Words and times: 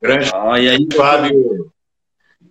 Grande. 0.00 0.30
Oh, 0.34 0.56
e 0.56 0.68
aí, 0.68 0.88
Fábio? 0.94 1.72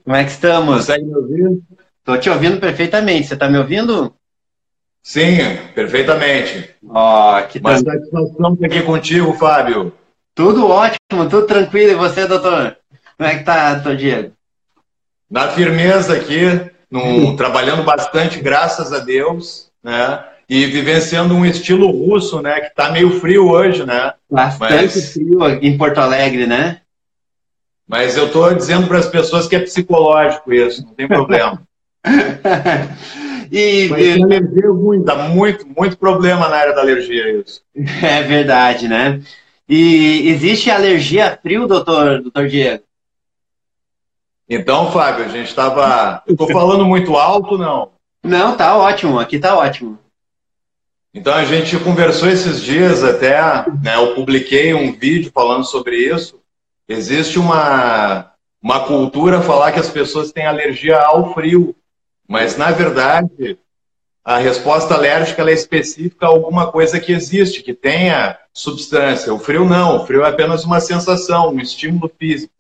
Como 0.03 0.15
é 0.15 0.23
que 0.23 0.31
estamos? 0.31 0.77
Consegue 0.77 1.05
me 1.05 1.15
ouvir? 1.15 1.61
Tô 2.03 2.17
te 2.17 2.29
ouvindo 2.29 2.59
perfeitamente. 2.59 3.27
Você 3.27 3.35
tá 3.35 3.49
me 3.49 3.57
ouvindo? 3.57 4.13
Sim, 5.01 5.37
perfeitamente. 5.73 6.75
Oh, 6.83 7.35
que 7.49 7.59
Uma 7.59 7.77
satisfação 7.77 8.53
estar 8.53 8.65
aqui 8.65 8.81
contigo, 8.83 9.33
Fábio. 9.33 9.93
Tudo 10.33 10.67
ótimo, 10.67 11.29
tudo 11.29 11.47
tranquilo. 11.47 11.91
E 11.91 11.95
você, 11.95 12.27
doutor? 12.27 12.77
Como 13.17 13.29
é 13.29 13.37
que 13.37 13.43
tá, 13.43 13.75
doutor 13.75 13.95
Diego? 13.95 14.33
Na 15.29 15.47
firmeza 15.49 16.15
aqui, 16.15 16.41
num, 16.91 17.35
trabalhando 17.37 17.83
bastante, 17.83 18.39
graças 18.39 18.91
a 18.93 18.99
Deus, 18.99 19.71
né? 19.83 20.23
E 20.47 20.65
vivenciando 20.67 21.33
um 21.33 21.45
estilo 21.45 21.89
russo, 21.89 22.41
né? 22.41 22.61
Que 22.61 22.75
tá 22.75 22.91
meio 22.91 23.19
frio 23.19 23.49
hoje, 23.49 23.85
né? 23.85 24.13
Bastante 24.29 24.95
Mas... 24.95 25.13
frio 25.13 25.45
em 25.61 25.77
Porto 25.77 25.97
Alegre, 25.99 26.45
né? 26.45 26.81
Mas 27.87 28.17
eu 28.17 28.27
estou 28.27 28.53
dizendo 28.53 28.87
para 28.87 28.97
as 28.97 29.07
pessoas 29.07 29.47
que 29.47 29.55
é 29.55 29.59
psicológico 29.59 30.53
isso, 30.53 30.83
não 30.83 30.93
tem 30.93 31.07
problema. 31.07 31.61
e, 33.51 33.87
Mas 33.89 34.23
alergia 34.23 34.69
ruim, 34.69 35.03
dá 35.03 35.15
muito, 35.29 35.67
muito 35.67 35.97
problema 35.97 36.47
na 36.47 36.55
área 36.55 36.73
da 36.73 36.81
alergia 36.81 37.39
isso. 37.39 37.61
É 38.03 38.23
verdade, 38.23 38.87
né? 38.87 39.21
E 39.67 40.29
existe 40.29 40.69
alergia 40.69 41.27
a 41.27 41.37
frio, 41.37 41.67
doutor, 41.67 42.21
doutor 42.21 42.47
Diego? 42.47 42.83
Então, 44.47 44.91
Fábio, 44.91 45.25
a 45.25 45.27
gente 45.27 45.47
estava. 45.47 46.21
Estou 46.27 46.47
falando 46.51 46.85
muito 46.85 47.15
alto, 47.15 47.57
não? 47.57 47.89
Não, 48.23 48.55
tá 48.55 48.77
ótimo, 48.77 49.19
aqui 49.19 49.39
tá 49.39 49.57
ótimo. 49.57 49.97
Então 51.15 51.33
a 51.33 51.45
gente 51.45 51.79
conversou 51.79 52.27
esses 52.27 52.61
dias 52.61 53.01
até, 53.01 53.39
né, 53.81 53.95
eu 53.95 54.13
publiquei 54.13 54.73
um 54.73 54.91
vídeo 54.91 55.31
falando 55.33 55.63
sobre 55.63 55.95
isso. 55.95 56.41
Existe 56.89 57.39
uma, 57.39 58.33
uma 58.61 58.81
cultura 58.81 59.41
falar 59.41 59.71
que 59.71 59.79
as 59.79 59.89
pessoas 59.89 60.33
têm 60.33 60.45
alergia 60.45 60.99
ao 60.99 61.33
frio, 61.33 61.73
mas 62.27 62.57
na 62.57 62.69
verdade 62.69 63.57
a 64.25 64.39
resposta 64.39 64.93
alérgica 64.93 65.49
é 65.49 65.53
específica 65.53 66.25
a 66.25 66.29
alguma 66.29 66.69
coisa 66.69 66.99
que 66.99 67.13
existe, 67.13 67.63
que 67.63 67.73
tenha 67.73 68.37
substância. 68.51 69.33
O 69.33 69.39
frio 69.39 69.63
não, 69.63 70.01
o 70.01 70.05
frio 70.05 70.21
é 70.25 70.27
apenas 70.27 70.65
uma 70.65 70.81
sensação, 70.81 71.53
um 71.53 71.61
estímulo 71.61 72.11
físico. 72.19 72.53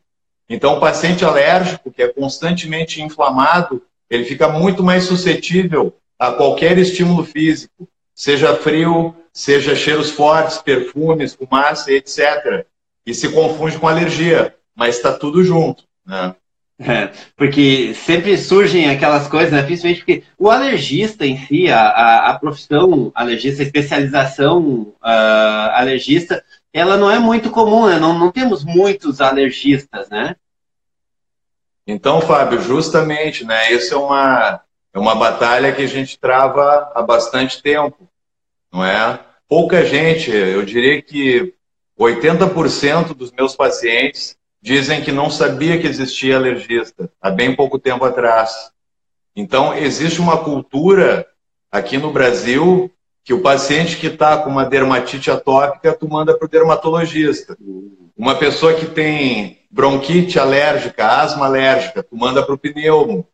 Então 0.49 0.77
o 0.77 0.79
paciente 0.79 1.25
alérgico, 1.25 1.91
que 1.91 2.01
é 2.01 2.07
constantemente 2.07 3.01
inflamado, 3.01 3.81
ele 4.09 4.23
fica 4.23 4.47
muito 4.47 4.81
mais 4.81 5.03
suscetível 5.03 5.93
a 6.17 6.31
qualquer 6.31 6.77
estímulo 6.77 7.25
físico, 7.25 7.89
seja 8.15 8.55
frio, 8.55 9.13
seja 9.31 9.75
cheiros 9.75 10.09
fortes, 10.09 10.57
perfumes, 10.57 11.35
fumaça, 11.35 11.91
etc 11.91 12.65
e 13.05 13.13
se 13.13 13.29
confunde 13.29 13.77
com 13.77 13.87
alergia, 13.87 14.55
mas 14.75 14.95
está 14.95 15.13
tudo 15.13 15.43
junto, 15.43 15.83
né? 16.05 16.35
É, 16.77 17.09
porque 17.37 17.93
sempre 17.93 18.37
surgem 18.37 18.89
aquelas 18.89 19.29
coisas, 19.29 19.53
né? 19.53 19.63
principalmente 19.63 19.99
porque 19.99 20.23
o 20.37 20.49
alergista 20.49 21.25
em 21.25 21.37
si, 21.37 21.69
a, 21.69 21.79
a, 21.79 22.31
a 22.31 22.39
profissão 22.39 23.13
alergista, 23.15 23.61
a 23.61 23.65
especialização 23.65 24.93
uh, 25.01 25.71
alergista, 25.71 26.43
ela 26.73 26.97
não 26.97 27.09
é 27.09 27.17
muito 27.17 27.49
comum, 27.49 27.87
né? 27.87 27.97
Não, 27.97 28.19
não 28.19 28.29
temos 28.29 28.65
muitos 28.65 29.21
alergistas, 29.21 30.09
né? 30.09 30.35
Então, 31.87 32.19
Fábio, 32.19 32.59
justamente, 32.59 33.45
né? 33.45 33.71
Isso 33.71 33.93
é 33.93 33.97
uma, 33.97 34.59
é 34.95 34.99
uma 34.99 35.13
batalha 35.13 35.73
que 35.73 35.81
a 35.81 35.87
gente 35.87 36.17
trava 36.17 36.89
há 36.95 37.01
bastante 37.01 37.61
tempo, 37.61 38.07
não 38.71 38.83
é? 38.83 39.19
Pouca 39.45 39.85
gente, 39.85 40.31
eu 40.31 40.63
diria 40.63 41.01
que 41.01 41.53
80% 41.99 43.13
dos 43.13 43.29
meus 43.29 43.57
pacientes 43.57 44.37
dizem 44.61 45.03
que 45.03 45.11
não 45.11 45.29
sabia 45.29 45.77
que 45.77 45.85
existia 45.85 46.37
alergista 46.37 47.11
há 47.21 47.29
bem 47.29 47.53
pouco 47.53 47.77
tempo 47.77 48.05
atrás. 48.05 48.71
Então, 49.35 49.73
existe 49.73 50.21
uma 50.21 50.37
cultura 50.37 51.27
aqui 51.69 51.97
no 51.97 52.13
Brasil 52.13 52.89
que 53.21 53.33
o 53.33 53.41
paciente 53.41 53.97
que 53.97 54.07
está 54.07 54.37
com 54.37 54.49
uma 54.49 54.63
dermatite 54.63 55.29
atópica, 55.29 55.93
tu 55.93 56.07
manda 56.07 56.37
para 56.37 56.45
o 56.45 56.49
dermatologista. 56.49 57.57
Uma 58.15 58.35
pessoa 58.35 58.73
que 58.73 58.85
tem 58.85 59.59
bronquite 59.69 60.39
alérgica, 60.39 61.05
asma 61.05 61.47
alérgica, 61.47 62.01
tu 62.01 62.15
manda 62.15 62.41
para 62.41 62.55
o 62.55 62.57
pneumo. 62.57 63.27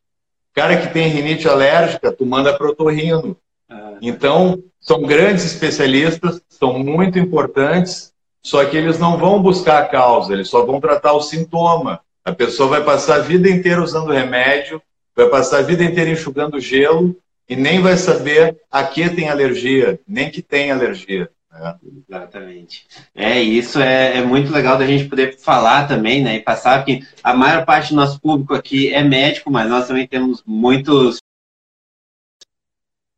Cara 0.54 0.78
que 0.78 0.94
tem 0.94 1.08
rinite 1.08 1.48
alérgica, 1.48 2.12
tu 2.12 2.26
manda 2.26 2.54
para 2.54 2.68
o 2.68 2.72
otorrino. 2.72 3.38
Ah. 3.70 3.94
Então, 4.02 4.62
são 4.80 5.02
grandes 5.04 5.46
especialistas, 5.46 6.42
são 6.50 6.80
muito 6.80 7.18
importantes, 7.18 8.12
só 8.44 8.66
que 8.66 8.76
eles 8.76 9.00
não 9.00 9.18
vão 9.18 9.42
buscar 9.42 9.84
a 9.84 9.86
causa, 9.86 10.34
eles 10.34 10.50
só 10.50 10.66
vão 10.66 10.82
tratar 10.82 11.14
o 11.14 11.22
sintoma. 11.22 12.02
A 12.26 12.32
pessoa 12.32 12.70
vai 12.70 12.84
passar 12.84 13.16
a 13.16 13.20
vida 13.20 13.50
inteira 13.50 13.82
usando 13.82 14.12
remédio, 14.12 14.82
vai 15.16 15.30
passar 15.30 15.60
a 15.60 15.64
vida 15.64 15.84
inteira 15.84 16.10
enxugando 16.10 16.60
gelo 16.60 17.16
e 17.48 17.56
nem 17.56 17.82
vai 17.82 17.98
saber 17.98 18.58
a 18.72 18.84
que 18.84 19.10
tem 19.10 19.30
alergia, 19.30 20.00
nem 20.08 20.30
que 20.30 20.42
tem 20.42 20.72
alergia. 20.72 21.30
Né? 21.52 21.80
Exatamente. 22.08 22.88
É, 23.14 23.42
isso 23.42 23.80
é, 23.80 24.18
é, 24.18 24.22
muito 24.24 24.52
legal 24.52 24.78
da 24.78 24.86
gente 24.86 25.10
poder 25.10 25.38
falar 25.38 25.88
também, 25.88 26.24
né? 26.24 26.36
E 26.36 26.42
passar 26.42 26.84
que 26.86 27.06
a 27.24 27.34
maior 27.34 27.66
parte 27.66 27.90
do 27.90 27.96
nosso 27.96 28.20
público 28.20 28.54
aqui 28.54 28.94
é 28.94 29.04
médico, 29.04 29.52
mas 29.52 29.70
nós 29.70 29.88
também 29.88 30.08
temos 30.08 30.44
muitos. 30.46 31.20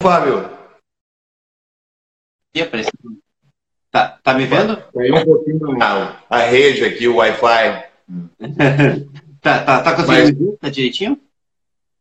Fábio. 0.01 0.49
E 2.55 2.61
Tá, 3.91 4.19
tá 4.23 4.33
me 4.33 4.45
vendo? 4.45 4.75
Caiu 4.91 5.15
um 5.15 5.23
pouquinho 5.23 5.83
a, 5.83 6.19
a 6.27 6.39
rede 6.39 6.83
aqui, 6.83 7.07
o 7.07 7.17
Wi-Fi. 7.17 7.85
tá, 9.39 9.63
tá, 9.63 9.83
tá 9.83 9.95
conseguindo 9.95 10.49
Mas... 10.51 10.59
Tá 10.59 10.69
direitinho? 10.69 11.19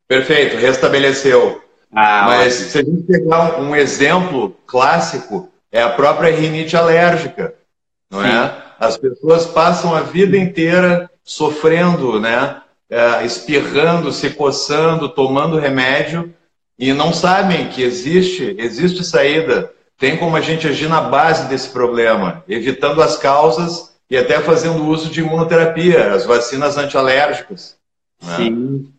Perfeito, 0.09 0.56
restabeleceu. 0.56 1.62
Ah, 1.91 2.25
Mas 2.28 2.54
ótimo. 2.54 2.70
se 2.70 2.78
a 2.78 2.82
gente 2.82 3.03
pegar 3.03 3.60
um 3.60 3.76
exemplo 3.76 4.56
clássico, 4.66 5.52
é 5.72 5.83
a 5.83 5.91
própria 5.91 6.31
rinite 6.31 6.77
alérgica, 6.77 7.55
não 8.10 8.22
é? 8.22 8.31
Sim. 8.31 8.37
é? 8.37 8.62
As 8.78 8.97
pessoas 8.97 9.47
passam 9.47 9.94
a 9.94 10.03
vida 10.03 10.37
inteira 10.37 11.10
sofrendo, 11.25 12.21
né? 12.21 12.60
É, 12.91 13.25
espirrando, 13.25 14.12
se 14.12 14.31
coçando, 14.31 15.09
tomando 15.09 15.59
remédio 15.59 16.34
e 16.78 16.93
não 16.93 17.12
sabem 17.12 17.69
que 17.69 17.82
existe, 17.82 18.55
existe 18.59 19.03
saída 19.03 19.72
tem 20.03 20.16
como 20.16 20.37
a 20.37 20.41
gente 20.41 20.66
agir 20.66 20.88
na 20.88 21.00
base 21.00 21.49
desse 21.49 21.69
problema, 21.69 22.43
evitando 22.49 23.00
as 23.00 23.16
causas 23.16 23.94
e 24.11 24.16
até 24.16 24.41
fazendo 24.41 24.84
uso 24.84 25.09
de 25.09 25.21
imunoterapia, 25.21 26.12
as 26.12 26.27
vacinas 26.27 26.77
antialérgicas. 26.77 27.77
Né? 28.21 28.37
Sim, 28.37 28.93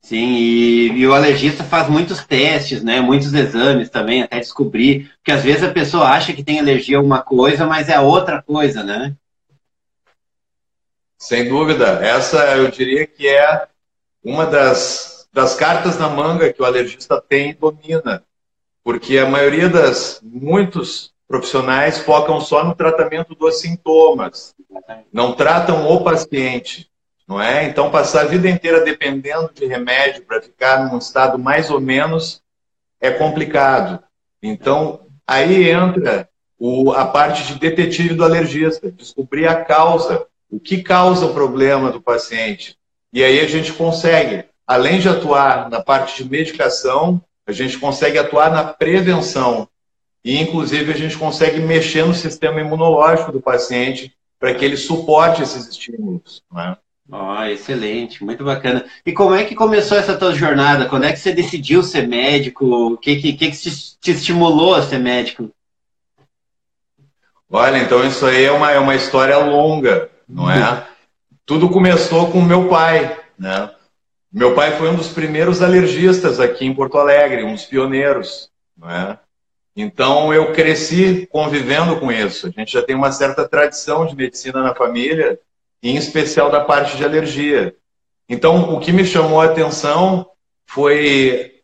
sim, 0.00 0.34
e, 0.34 0.88
e, 0.98 1.06
o 1.06 1.14
alergista 1.14 1.64
faz 1.64 1.88
muitos 1.88 2.24
testes, 2.24 2.82
né? 2.82 3.00
Muitos 3.00 3.32
exames 3.32 3.88
também, 3.88 4.22
até 4.22 4.38
descobrir, 4.38 5.12
porque 5.16 5.32
às 5.32 5.42
vezes 5.42 5.62
a 5.62 5.72
pessoa 5.72 6.08
acha 6.08 6.32
que 6.32 6.44
tem 6.44 6.58
alergia 6.58 6.98
a 6.98 7.02
uma 7.02 7.22
coisa, 7.22 7.66
mas 7.66 7.88
é 7.88 8.00
outra 8.00 8.42
coisa, 8.42 8.82
né? 8.82 9.14
Sem 11.18 11.48
dúvida. 11.48 12.04
Essa 12.04 12.56
eu 12.56 12.70
diria 12.70 13.06
que 13.06 13.28
é 13.28 13.66
uma 14.24 14.46
das, 14.46 15.28
das 15.32 15.54
cartas 15.54 15.98
na 15.98 16.08
manga 16.08 16.52
que 16.52 16.62
o 16.62 16.64
alergista 16.64 17.20
tem 17.20 17.50
e 17.50 17.54
domina 17.54 18.24
porque 18.82 19.18
a 19.18 19.28
maioria 19.28 19.68
das 19.68 20.20
muitos 20.22 21.12
profissionais 21.28 21.98
focam 21.98 22.40
só 22.40 22.64
no 22.64 22.74
tratamento 22.74 23.34
dos 23.34 23.60
sintomas, 23.60 24.54
não 25.12 25.32
tratam 25.32 25.88
o 25.88 26.02
paciente, 26.02 26.89
não 27.30 27.40
é? 27.40 27.64
Então 27.64 27.92
passar 27.92 28.22
a 28.22 28.24
vida 28.24 28.50
inteira 28.50 28.84
dependendo 28.84 29.52
de 29.54 29.64
remédio 29.64 30.24
para 30.24 30.42
ficar 30.42 30.90
num 30.90 30.98
estado 30.98 31.38
mais 31.38 31.70
ou 31.70 31.80
menos 31.80 32.42
é 33.00 33.08
complicado. 33.08 34.02
Então 34.42 35.06
aí 35.24 35.70
entra 35.70 36.28
o, 36.58 36.90
a 36.90 37.06
parte 37.06 37.44
de 37.46 37.60
detetive 37.60 38.14
do 38.14 38.24
alergista, 38.24 38.90
descobrir 38.90 39.46
a 39.46 39.64
causa, 39.64 40.26
o 40.50 40.58
que 40.58 40.82
causa 40.82 41.26
o 41.26 41.32
problema 41.32 41.92
do 41.92 42.02
paciente. 42.02 42.76
E 43.12 43.22
aí 43.22 43.38
a 43.38 43.46
gente 43.46 43.72
consegue, 43.74 44.46
além 44.66 44.98
de 44.98 45.08
atuar 45.08 45.70
na 45.70 45.80
parte 45.80 46.24
de 46.24 46.28
medicação, 46.28 47.22
a 47.46 47.52
gente 47.52 47.78
consegue 47.78 48.18
atuar 48.18 48.50
na 48.50 48.64
prevenção 48.64 49.68
e, 50.24 50.36
inclusive, 50.36 50.92
a 50.92 50.96
gente 50.96 51.16
consegue 51.16 51.60
mexer 51.60 52.04
no 52.04 52.12
sistema 52.12 52.60
imunológico 52.60 53.30
do 53.30 53.40
paciente 53.40 54.12
para 54.38 54.52
que 54.52 54.64
ele 54.64 54.76
suporte 54.76 55.42
esses 55.42 55.68
estímulos. 55.68 56.42
Né? 56.52 56.76
Oh, 57.12 57.42
excelente, 57.44 58.22
muito 58.24 58.44
bacana. 58.44 58.84
E 59.04 59.12
como 59.12 59.34
é 59.34 59.44
que 59.44 59.54
começou 59.56 59.98
essa 59.98 60.16
tua 60.16 60.32
jornada? 60.32 60.86
Quando 60.86 61.04
é 61.04 61.12
que 61.12 61.18
você 61.18 61.32
decidiu 61.32 61.82
ser 61.82 62.06
médico? 62.06 62.64
O 62.66 62.96
que, 62.96 63.16
que, 63.16 63.32
que 63.32 63.50
te 63.50 64.10
estimulou 64.12 64.76
a 64.76 64.82
ser 64.82 64.98
médico? 64.98 65.50
Olha, 67.50 67.78
então 67.78 68.06
isso 68.06 68.24
aí 68.24 68.44
é 68.44 68.52
uma, 68.52 68.70
é 68.70 68.78
uma 68.78 68.94
história 68.94 69.36
longa, 69.38 70.08
não 70.28 70.48
é? 70.48 70.70
Uhum. 70.70 70.82
Tudo 71.44 71.68
começou 71.68 72.30
com 72.30 72.40
meu 72.40 72.68
pai, 72.68 73.18
né? 73.36 73.70
Meu 74.32 74.54
pai 74.54 74.76
foi 74.76 74.88
um 74.88 74.94
dos 74.94 75.08
primeiros 75.08 75.60
alergistas 75.60 76.38
aqui 76.38 76.64
em 76.64 76.72
Porto 76.72 76.96
Alegre, 76.96 77.42
um 77.42 77.54
dos 77.54 77.64
pioneiros. 77.64 78.48
é? 78.84 79.18
Então 79.74 80.32
eu 80.32 80.52
cresci 80.52 81.26
convivendo 81.26 81.98
com 81.98 82.12
isso. 82.12 82.46
A 82.46 82.50
gente 82.50 82.72
já 82.72 82.82
tem 82.82 82.94
uma 82.94 83.10
certa 83.10 83.48
tradição 83.48 84.06
de 84.06 84.14
medicina 84.14 84.62
na 84.62 84.72
família 84.72 85.40
em 85.82 85.96
especial 85.96 86.50
da 86.50 86.60
parte 86.60 86.96
de 86.96 87.04
alergia. 87.04 87.74
Então, 88.28 88.74
o 88.74 88.80
que 88.80 88.92
me 88.92 89.04
chamou 89.04 89.40
a 89.40 89.46
atenção 89.46 90.26
foi 90.66 91.62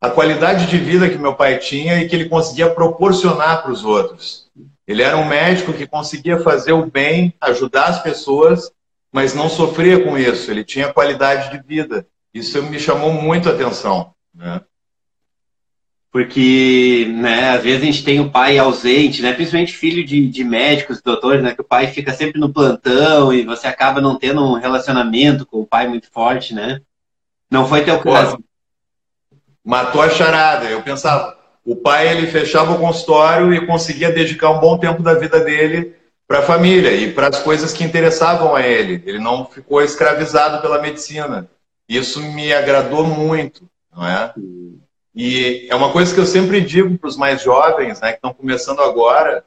a 0.00 0.10
qualidade 0.10 0.66
de 0.66 0.78
vida 0.78 1.08
que 1.08 1.16
meu 1.16 1.34
pai 1.34 1.58
tinha 1.58 2.00
e 2.00 2.08
que 2.08 2.14
ele 2.14 2.28
conseguia 2.28 2.70
proporcionar 2.70 3.62
para 3.62 3.72
os 3.72 3.84
outros. 3.84 4.50
Ele 4.86 5.02
era 5.02 5.16
um 5.16 5.26
médico 5.26 5.72
que 5.72 5.86
conseguia 5.86 6.38
fazer 6.38 6.72
o 6.72 6.86
bem, 6.86 7.34
ajudar 7.40 7.86
as 7.86 8.02
pessoas, 8.02 8.70
mas 9.10 9.34
não 9.34 9.48
sofria 9.48 10.04
com 10.04 10.18
isso. 10.18 10.50
Ele 10.50 10.62
tinha 10.62 10.92
qualidade 10.92 11.50
de 11.50 11.66
vida. 11.66 12.06
Isso 12.32 12.62
me 12.62 12.78
chamou 12.78 13.12
muito 13.12 13.48
a 13.48 13.52
atenção. 13.52 14.12
Né? 14.34 14.60
Porque, 16.14 17.08
né, 17.12 17.56
às 17.56 17.64
vezes 17.64 17.82
a 17.82 17.86
gente 17.86 18.04
tem 18.04 18.20
o 18.20 18.30
pai 18.30 18.56
ausente, 18.56 19.20
né, 19.20 19.32
principalmente 19.32 19.76
filho 19.76 20.04
de, 20.04 20.28
de 20.28 20.44
médicos, 20.44 21.02
doutores, 21.02 21.42
né, 21.42 21.52
que 21.52 21.60
o 21.60 21.64
pai 21.64 21.88
fica 21.88 22.14
sempre 22.14 22.40
no 22.40 22.52
plantão 22.52 23.32
e 23.32 23.42
você 23.42 23.66
acaba 23.66 24.00
não 24.00 24.16
tendo 24.16 24.40
um 24.40 24.52
relacionamento 24.52 25.44
com 25.44 25.58
o 25.58 25.66
pai 25.66 25.88
muito 25.88 26.08
forte, 26.12 26.54
né? 26.54 26.80
Não 27.50 27.66
foi 27.66 27.82
teu 27.82 27.98
caso. 27.98 28.38
Matou 29.64 30.02
a 30.02 30.08
charada. 30.08 30.66
Eu 30.66 30.82
pensava, 30.82 31.36
o 31.64 31.74
pai 31.74 32.08
ele 32.08 32.28
fechava 32.28 32.74
o 32.74 32.78
consultório 32.78 33.52
e 33.52 33.66
conseguia 33.66 34.12
dedicar 34.12 34.50
um 34.50 34.60
bom 34.60 34.78
tempo 34.78 35.02
da 35.02 35.14
vida 35.14 35.40
dele 35.40 35.96
para 36.28 36.38
a 36.38 36.42
família 36.42 36.94
e 36.94 37.12
para 37.12 37.26
as 37.26 37.40
coisas 37.40 37.72
que 37.72 37.82
interessavam 37.82 38.54
a 38.54 38.64
ele. 38.64 39.02
Ele 39.04 39.18
não 39.18 39.46
ficou 39.46 39.82
escravizado 39.82 40.62
pela 40.62 40.80
medicina. 40.80 41.50
Isso 41.88 42.22
me 42.22 42.52
agradou 42.52 43.04
muito, 43.04 43.68
não 43.92 44.06
é? 44.06 44.32
E 45.14 45.68
é 45.70 45.74
uma 45.74 45.92
coisa 45.92 46.12
que 46.12 46.20
eu 46.20 46.26
sempre 46.26 46.60
digo 46.60 46.98
para 46.98 47.08
os 47.08 47.16
mais 47.16 47.42
jovens, 47.42 48.00
né, 48.00 48.10
que 48.10 48.16
estão 48.16 48.34
começando 48.34 48.80
agora, 48.80 49.44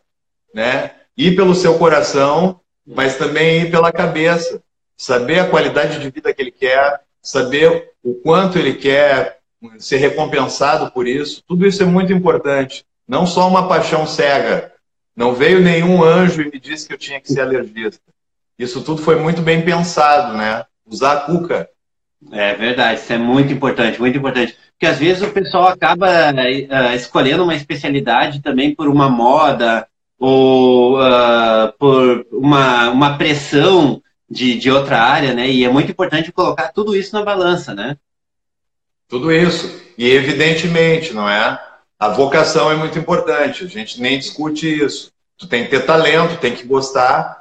né, 0.53 0.91
ir 1.15 1.35
pelo 1.35 1.53
seu 1.53 1.77
coração, 1.77 2.61
mas 2.85 3.17
também 3.17 3.63
ir 3.63 3.71
pela 3.71 3.91
cabeça, 3.91 4.61
saber 4.95 5.39
a 5.39 5.49
qualidade 5.49 5.99
de 5.99 6.09
vida 6.09 6.33
que 6.33 6.41
ele 6.41 6.51
quer, 6.51 7.01
saber 7.21 7.91
o 8.01 8.13
quanto 8.15 8.57
ele 8.57 8.75
quer 8.75 9.39
ser 9.79 9.97
recompensado 9.97 10.91
por 10.91 11.07
isso. 11.07 11.43
Tudo 11.45 11.67
isso 11.67 11.83
é 11.83 11.85
muito 11.85 12.13
importante. 12.13 12.85
Não 13.07 13.25
só 13.25 13.47
uma 13.47 13.67
paixão 13.67 14.05
cega. 14.05 14.73
Não 15.15 15.33
veio 15.33 15.59
nenhum 15.59 16.03
anjo 16.03 16.41
e 16.41 16.49
me 16.49 16.59
disse 16.59 16.87
que 16.87 16.93
eu 16.93 16.97
tinha 16.97 17.19
que 17.19 17.31
ser 17.31 17.41
alergista. 17.41 18.01
Isso 18.57 18.83
tudo 18.83 19.01
foi 19.01 19.15
muito 19.17 19.41
bem 19.41 19.63
pensado, 19.63 20.37
né? 20.37 20.65
Usar 20.85 21.13
a 21.13 21.21
cuca. 21.21 21.69
É 22.31 22.55
verdade, 22.55 22.99
isso 22.99 23.13
é 23.13 23.17
muito 23.17 23.53
importante, 23.53 23.99
muito 23.99 24.17
importante. 24.17 24.57
Porque 24.71 24.85
às 24.85 24.99
vezes 24.99 25.23
o 25.23 25.31
pessoal 25.31 25.67
acaba 25.67 26.07
uh, 26.31 26.95
escolhendo 26.95 27.43
uma 27.43 27.55
especialidade 27.55 28.41
também 28.41 28.75
por 28.75 28.87
uma 28.87 29.09
moda 29.09 29.87
ou 30.19 30.99
uh, 30.99 31.71
por 31.77 32.25
uma, 32.31 32.89
uma 32.89 33.17
pressão 33.17 34.01
de, 34.29 34.57
de 34.57 34.69
outra 34.69 34.99
área, 34.99 35.33
né? 35.33 35.49
E 35.49 35.63
é 35.63 35.69
muito 35.69 35.91
importante 35.91 36.31
colocar 36.31 36.71
tudo 36.73 36.95
isso 36.95 37.13
na 37.15 37.23
balança, 37.23 37.73
né? 37.73 37.97
Tudo 39.07 39.31
isso. 39.31 39.81
E 39.97 40.09
evidentemente, 40.09 41.13
não 41.13 41.29
é? 41.29 41.59
A 41.99 42.09
vocação 42.09 42.71
é 42.71 42.75
muito 42.75 42.99
importante, 42.99 43.63
a 43.63 43.67
gente 43.67 44.01
nem 44.01 44.19
discute 44.19 44.67
isso. 44.67 45.11
Tu 45.37 45.47
tem 45.47 45.63
que 45.63 45.69
ter 45.69 45.85
talento, 45.85 46.39
tem 46.39 46.53
que 46.53 46.65
gostar, 46.65 47.36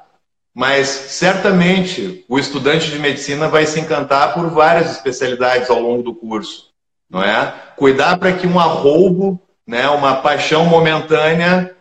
mas 0.57 0.89
certamente 0.89 2.25
o 2.27 2.39
estudante 2.39 2.91
de 2.91 2.99
medicina 2.99 3.47
vai 3.47 3.67
se 3.67 3.79
encantar 3.79 4.33
por 4.33 4.49
várias 4.49 4.91
especialidades 4.91 5.69
ao 5.69 5.79
longo 5.79 6.03
do 6.03 6.15
curso, 6.15 6.71
não 7.11 7.23
é? 7.23 7.53
Cuidar 7.77 8.17
para 8.17 8.33
que 8.33 8.47
um 8.47 8.59
arroubo, 8.59 9.39
né, 9.67 9.87
uma 9.91 10.17
paixão 10.17 10.65
momentânea 10.65 11.77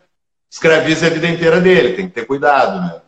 escravize 0.51 1.06
a 1.06 1.10
vida 1.10 1.25
inteira 1.25 1.62
dele, 1.62 1.94
tem 1.94 2.10
que 2.10 2.16
ter 2.16 2.25
cuidado, 2.25 2.81
né? 2.81 3.01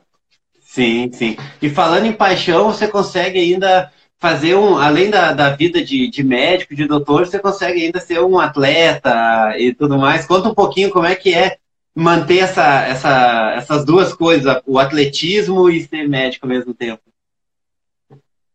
Sim, 0.61 1.11
sim. 1.11 1.35
E 1.61 1.69
falando 1.69 2.05
em 2.05 2.13
paixão, 2.13 2.71
você 2.71 2.87
consegue 2.87 3.37
ainda 3.37 3.91
fazer 4.17 4.55
um, 4.55 4.77
além 4.77 5.09
da, 5.09 5.33
da 5.33 5.49
vida 5.49 5.83
de, 5.83 6.09
de 6.09 6.23
médico, 6.23 6.75
de 6.75 6.87
doutor, 6.87 7.27
você 7.27 7.39
consegue 7.39 7.83
ainda 7.83 7.99
ser 7.99 8.21
um 8.21 8.39
atleta 8.39 9.53
e 9.57 9.73
tudo 9.73 9.97
mais. 9.97 10.25
Conta 10.25 10.47
um 10.47 10.55
pouquinho 10.55 10.91
como 10.91 11.05
é 11.05 11.13
que 11.13 11.33
é 11.33 11.57
manter 11.97 12.37
essa, 12.37 12.85
essa, 12.85 13.53
essas 13.57 13.83
duas 13.83 14.13
coisas, 14.13 14.61
o 14.67 14.77
atletismo 14.77 15.67
e 15.67 15.83
ser 15.83 16.07
médico 16.07 16.45
ao 16.45 16.49
mesmo 16.49 16.71
tempo. 16.71 17.01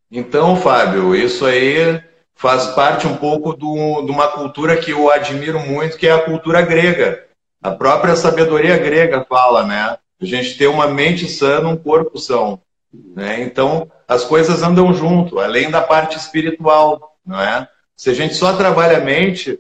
Então, 0.09 0.55
Fábio, 0.55 1.13
isso 1.17 1.45
aí 1.45 2.01
faz 2.37 2.69
parte 2.69 3.05
um 3.05 3.17
pouco 3.17 3.53
do, 3.53 4.03
de 4.03 4.13
uma 4.13 4.29
cultura 4.29 4.77
que 4.77 4.93
eu 4.93 5.11
admiro 5.11 5.59
muito, 5.59 5.97
que 5.97 6.07
é 6.07 6.13
a 6.13 6.23
cultura 6.23 6.63
grega. 6.63 7.27
A 7.61 7.73
própria 7.73 8.15
sabedoria 8.15 8.79
grega 8.79 9.27
fala, 9.29 9.67
né? 9.67 9.99
A 10.21 10.25
gente 10.25 10.57
ter 10.57 10.69
uma 10.69 10.87
mente 10.87 11.29
sã, 11.29 11.67
um 11.67 11.77
corpo 11.77 12.19
são. 12.19 12.61
Né? 12.93 13.43
Então, 13.43 13.91
as 14.07 14.23
coisas 14.23 14.63
andam 14.63 14.95
junto, 14.95 15.41
além 15.41 15.69
da 15.69 15.81
parte 15.81 16.17
espiritual, 16.17 17.17
não 17.27 17.41
é? 17.41 17.67
Se 17.97 18.09
a 18.09 18.15
gente 18.15 18.35
só 18.35 18.57
trabalha 18.57 18.99
a 18.99 19.01
mente, 19.01 19.59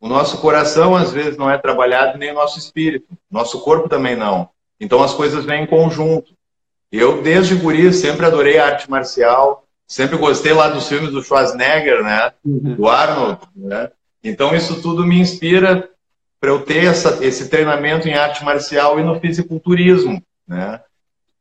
o 0.00 0.08
nosso 0.08 0.38
coração 0.38 0.94
às 0.94 1.12
vezes 1.12 1.36
não 1.36 1.50
é 1.50 1.58
trabalhado, 1.58 2.18
nem 2.18 2.30
o 2.30 2.34
nosso 2.34 2.58
espírito. 2.58 3.06
Nosso 3.30 3.60
corpo 3.60 3.88
também 3.88 4.16
não. 4.16 4.48
Então 4.80 5.02
as 5.02 5.14
coisas 5.14 5.44
vêm 5.44 5.64
em 5.64 5.66
conjunto. 5.66 6.34
Eu, 6.92 7.22
desde 7.22 7.54
guri, 7.54 7.92
sempre 7.92 8.26
adorei 8.26 8.58
arte 8.58 8.90
marcial, 8.90 9.64
sempre 9.86 10.16
gostei 10.16 10.52
lá 10.52 10.68
dos 10.68 10.88
filmes 10.88 11.10
do 11.10 11.22
Schwarzenegger, 11.22 12.02
né? 12.02 12.32
Uhum. 12.44 12.74
Do 12.74 12.88
Arnold, 12.88 13.40
né? 13.54 13.90
Então 14.22 14.54
isso 14.54 14.80
tudo 14.80 15.04
me 15.04 15.18
inspira 15.18 15.88
para 16.40 16.50
eu 16.50 16.62
ter 16.62 16.84
essa, 16.84 17.24
esse 17.24 17.48
treinamento 17.48 18.08
em 18.08 18.14
arte 18.14 18.44
marcial 18.44 19.00
e 19.00 19.02
no 19.02 19.18
fisiculturismo, 19.18 20.22
né? 20.46 20.80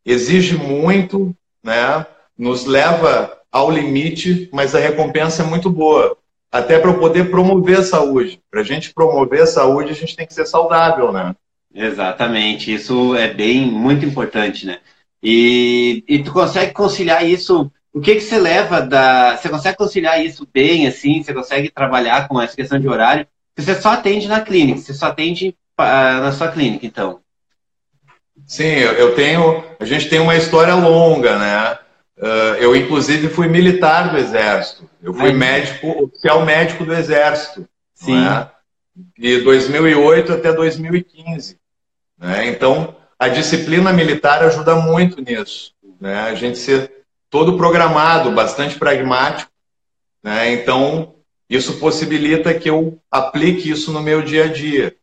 Exige 0.06 0.56
muito, 0.56 1.36
né? 1.63 2.06
nos 2.38 2.66
leva 2.66 3.38
ao 3.52 3.72
limite, 3.72 4.50
mas 4.52 4.75
a 4.75 4.80
recompensa 4.80 5.44
é 5.44 5.46
muito 5.46 5.69
boa. 5.69 6.18
Até 6.56 6.80
para 6.80 6.94
poder 6.94 7.30
promover 7.30 7.80
a 7.80 7.84
saúde. 7.84 8.40
Para 8.50 8.62
a 8.62 8.63
gente 8.63 8.94
promover 8.94 9.42
a 9.42 9.46
saúde, 9.46 9.92
a 9.92 9.94
gente 9.94 10.16
tem 10.16 10.25
que 10.25 10.34
ser 10.34 10.46
saudável, 10.46 11.12
né? 11.12 11.36
Exatamente, 11.74 12.74
isso 12.74 13.13
é 13.13 13.28
bem 13.28 13.66
muito 13.66 14.06
importante, 14.06 14.66
né? 14.66 14.80
E, 15.22 16.02
e 16.07 16.24
tu 16.24 16.31
consegue 16.31 16.72
conciliar 16.72 17.25
isso? 17.28 17.69
O 17.94 18.00
que 18.00 18.16
que 18.16 18.22
você 18.22 18.38
leva 18.38 18.80
da? 18.80 19.36
Você 19.36 19.50
consegue 19.50 19.78
conciliar 19.78 20.24
isso 20.24 20.48
bem, 20.54 20.88
assim? 20.88 21.22
Você 21.22 21.34
consegue 21.34 21.69
trabalhar 21.69 22.30
com 22.30 22.42
essa 22.42 22.56
questão 22.56 22.80
de 22.80 22.88
horário? 22.88 23.28
Você 23.57 23.75
só 23.75 23.90
atende 23.90 24.30
na 24.30 24.40
clínica, 24.40 24.80
você 24.80 24.94
só 24.94 25.07
atende 25.07 25.50
uh, 25.78 26.22
na 26.22 26.31
sua 26.31 26.48
clínica, 26.48 26.86
então? 26.86 27.19
Sim, 28.48 28.63
eu 28.63 29.13
tenho. 29.13 29.62
A 29.78 29.84
gente 29.84 30.07
tem 30.07 30.22
uma 30.22 30.38
história 30.38 30.74
longa, 30.74 31.38
né? 31.38 31.80
Uh, 32.18 32.56
eu, 32.60 32.76
inclusive, 32.76 33.28
fui 33.28 33.48
militar 33.48 34.12
do 34.12 34.18
Exército. 34.18 34.90
Eu 35.04 35.14
fui 35.14 35.34
médico, 35.34 36.04
oficial 36.06 36.45
médico 36.45 36.86
do 36.86 36.94
Exército. 36.94 37.68
Sim. 37.94 38.26
É? 38.26 38.50
De 39.18 39.42
2008 39.42 40.34
até 40.34 40.54
2015. 40.54 41.60
Né? 42.18 42.48
Então, 42.48 42.95
a 43.19 43.28
disciplina 43.28 43.92
militar 43.92 44.44
ajuda 44.44 44.76
muito 44.76 45.22
nisso. 45.22 45.74
Né? 46.00 46.18
A 46.22 46.36
gente 46.36 46.57
ser 46.57 47.06
todo 47.30 47.57
programado, 47.57 48.31
bastante 48.31 48.80
pragmático. 48.80 49.52
Né? 50.24 50.54
Então, 50.54 51.16
isso 51.50 51.80
possibilita 51.80 52.54
que 52.54 52.69
eu 52.69 52.98
aplique 53.12 53.69
isso 53.69 53.92
no 53.92 54.02
meu 54.02 54.22
dia 54.22 54.45
a 54.45 54.48
dia. 54.48 54.95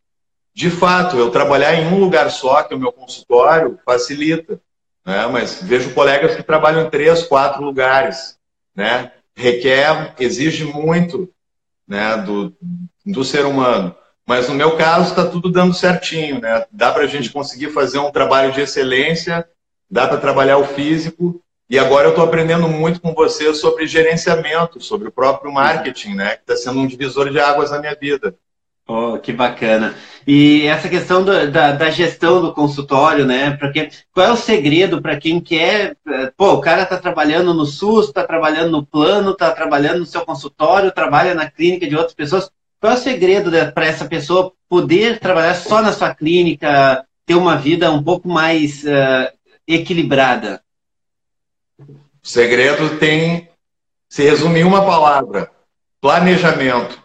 De 0.55 0.71
fato, 0.71 1.17
eu 1.17 1.31
trabalhar 1.31 1.75
em 1.75 1.87
um 1.87 1.99
lugar 1.99 2.31
só, 2.31 2.63
que 2.63 2.73
é 2.73 2.77
o 2.77 2.81
meu 2.81 2.93
consultório, 2.93 3.79
facilita 3.85 4.59
né? 5.05 5.27
mas 5.27 5.63
vejo 5.63 5.95
colegas 5.95 6.37
que 6.37 6.43
trabalham 6.43 6.87
em 6.87 6.91
três, 6.91 7.23
quatro 7.23 7.63
lugares. 7.63 8.39
Né? 8.75 9.13
Requer, 9.35 10.15
exige 10.19 10.65
muito 10.65 11.29
né, 11.87 12.17
do, 12.19 12.55
do 13.05 13.25
ser 13.25 13.45
humano. 13.45 13.95
Mas 14.27 14.49
no 14.49 14.55
meu 14.55 14.77
caso 14.77 15.11
está 15.11 15.27
tudo 15.27 15.51
dando 15.51 15.75
certinho. 15.75 16.41
Né? 16.41 16.65
Dá 16.71 16.93
para 16.93 17.03
a 17.05 17.07
gente 17.07 17.31
conseguir 17.31 17.71
fazer 17.71 17.99
um 17.99 18.11
trabalho 18.11 18.53
de 18.53 18.61
excelência, 18.61 19.47
dá 19.91 20.07
para 20.07 20.19
trabalhar 20.19 20.59
o 20.59 20.67
físico. 20.67 21.43
E 21.69 21.79
agora 21.79 22.07
eu 22.07 22.11
estou 22.11 22.25
aprendendo 22.25 22.69
muito 22.69 23.01
com 23.01 23.15
você 23.15 23.53
sobre 23.55 23.87
gerenciamento, 23.87 24.81
sobre 24.81 25.09
o 25.09 25.13
próprio 25.13 25.53
marketing, 25.53 26.15
né? 26.15 26.37
que 26.37 26.43
está 26.43 26.57
sendo 26.57 26.81
um 26.81 26.87
divisor 26.87 27.31
de 27.31 27.41
águas 27.41 27.71
na 27.71 27.79
minha 27.79 27.95
vida. 27.95 28.35
Oh, 28.95 29.19
que 29.19 29.33
bacana. 29.33 29.95
E 30.27 30.67
essa 30.67 30.87
questão 30.87 31.25
do, 31.25 31.51
da, 31.51 31.73
da, 31.73 31.91
gestão 31.91 32.43
do 32.43 32.53
consultório, 32.53 33.25
né? 33.25 33.57
Porque, 33.57 33.89
qual 34.13 34.27
é 34.27 34.31
o 34.31 34.37
segredo 34.37 35.01
para 35.01 35.17
quem 35.17 35.41
quer. 35.41 35.97
Eh, 36.07 36.31
pô, 36.37 36.53
o 36.53 36.61
cara 36.61 36.83
está 36.83 36.99
trabalhando 36.99 37.55
no 37.55 37.65
SUS, 37.65 38.09
está 38.09 38.23
trabalhando 38.23 38.71
no 38.71 38.85
plano, 38.85 39.31
está 39.31 39.51
trabalhando 39.51 40.01
no 40.01 40.07
seu 40.07 40.21
consultório, 40.27 40.93
trabalha 40.93 41.35
na 41.35 41.51
clínica 41.51 41.89
de 41.89 41.97
outras 41.97 42.13
pessoas. 42.13 42.51
Qual 42.79 42.93
é 42.93 42.97
o 42.97 42.99
segredo 42.99 43.51
para 43.73 43.87
essa 43.87 44.05
pessoa 44.05 44.53
poder 44.69 45.19
trabalhar 45.19 45.55
só 45.55 45.81
na 45.81 45.93
sua 45.93 46.15
clínica, 46.15 47.07
ter 47.25 47.35
uma 47.35 47.57
vida 47.57 47.91
um 47.91 48.03
pouco 48.03 48.29
mais 48.29 48.85
uh, 48.85 49.33
equilibrada? 49.67 50.63
O 51.79 52.29
segredo 52.29 52.99
tem. 52.99 53.49
Se 54.07 54.23
resumir 54.23 54.65
uma 54.65 54.85
palavra: 54.85 55.51
planejamento. 55.99 57.02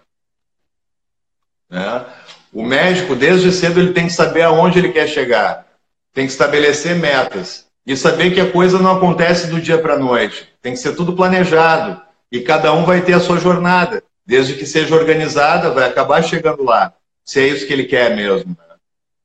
Né? 1.69 2.05
O 2.53 2.63
médico, 2.63 3.15
desde 3.15 3.51
cedo, 3.51 3.79
ele 3.79 3.93
tem 3.93 4.07
que 4.07 4.13
saber 4.13 4.43
aonde 4.43 4.79
ele 4.79 4.89
quer 4.89 5.07
chegar. 5.07 5.65
Tem 6.13 6.25
que 6.25 6.31
estabelecer 6.31 6.95
metas. 6.95 7.65
e 7.85 7.95
saber 7.95 8.33
que 8.33 8.41
a 8.41 8.51
coisa 8.51 8.79
não 8.79 8.97
acontece 8.97 9.47
do 9.47 9.61
dia 9.61 9.77
para 9.77 9.93
a 9.93 9.99
noite. 9.99 10.49
Tem 10.61 10.73
que 10.73 10.79
ser 10.79 10.93
tudo 10.93 11.15
planejado 11.15 12.01
e 12.29 12.41
cada 12.41 12.73
um 12.73 12.83
vai 12.83 13.01
ter 13.01 13.13
a 13.13 13.19
sua 13.19 13.39
jornada. 13.39 14.03
Desde 14.25 14.55
que 14.55 14.65
seja 14.65 14.93
organizada, 14.93 15.71
vai 15.71 15.87
acabar 15.87 16.21
chegando 16.21 16.63
lá. 16.63 16.93
Se 17.23 17.39
é 17.39 17.47
isso 17.47 17.65
que 17.65 17.71
ele 17.71 17.85
quer 17.85 18.13
mesmo. 18.13 18.49
Né? 18.49 18.75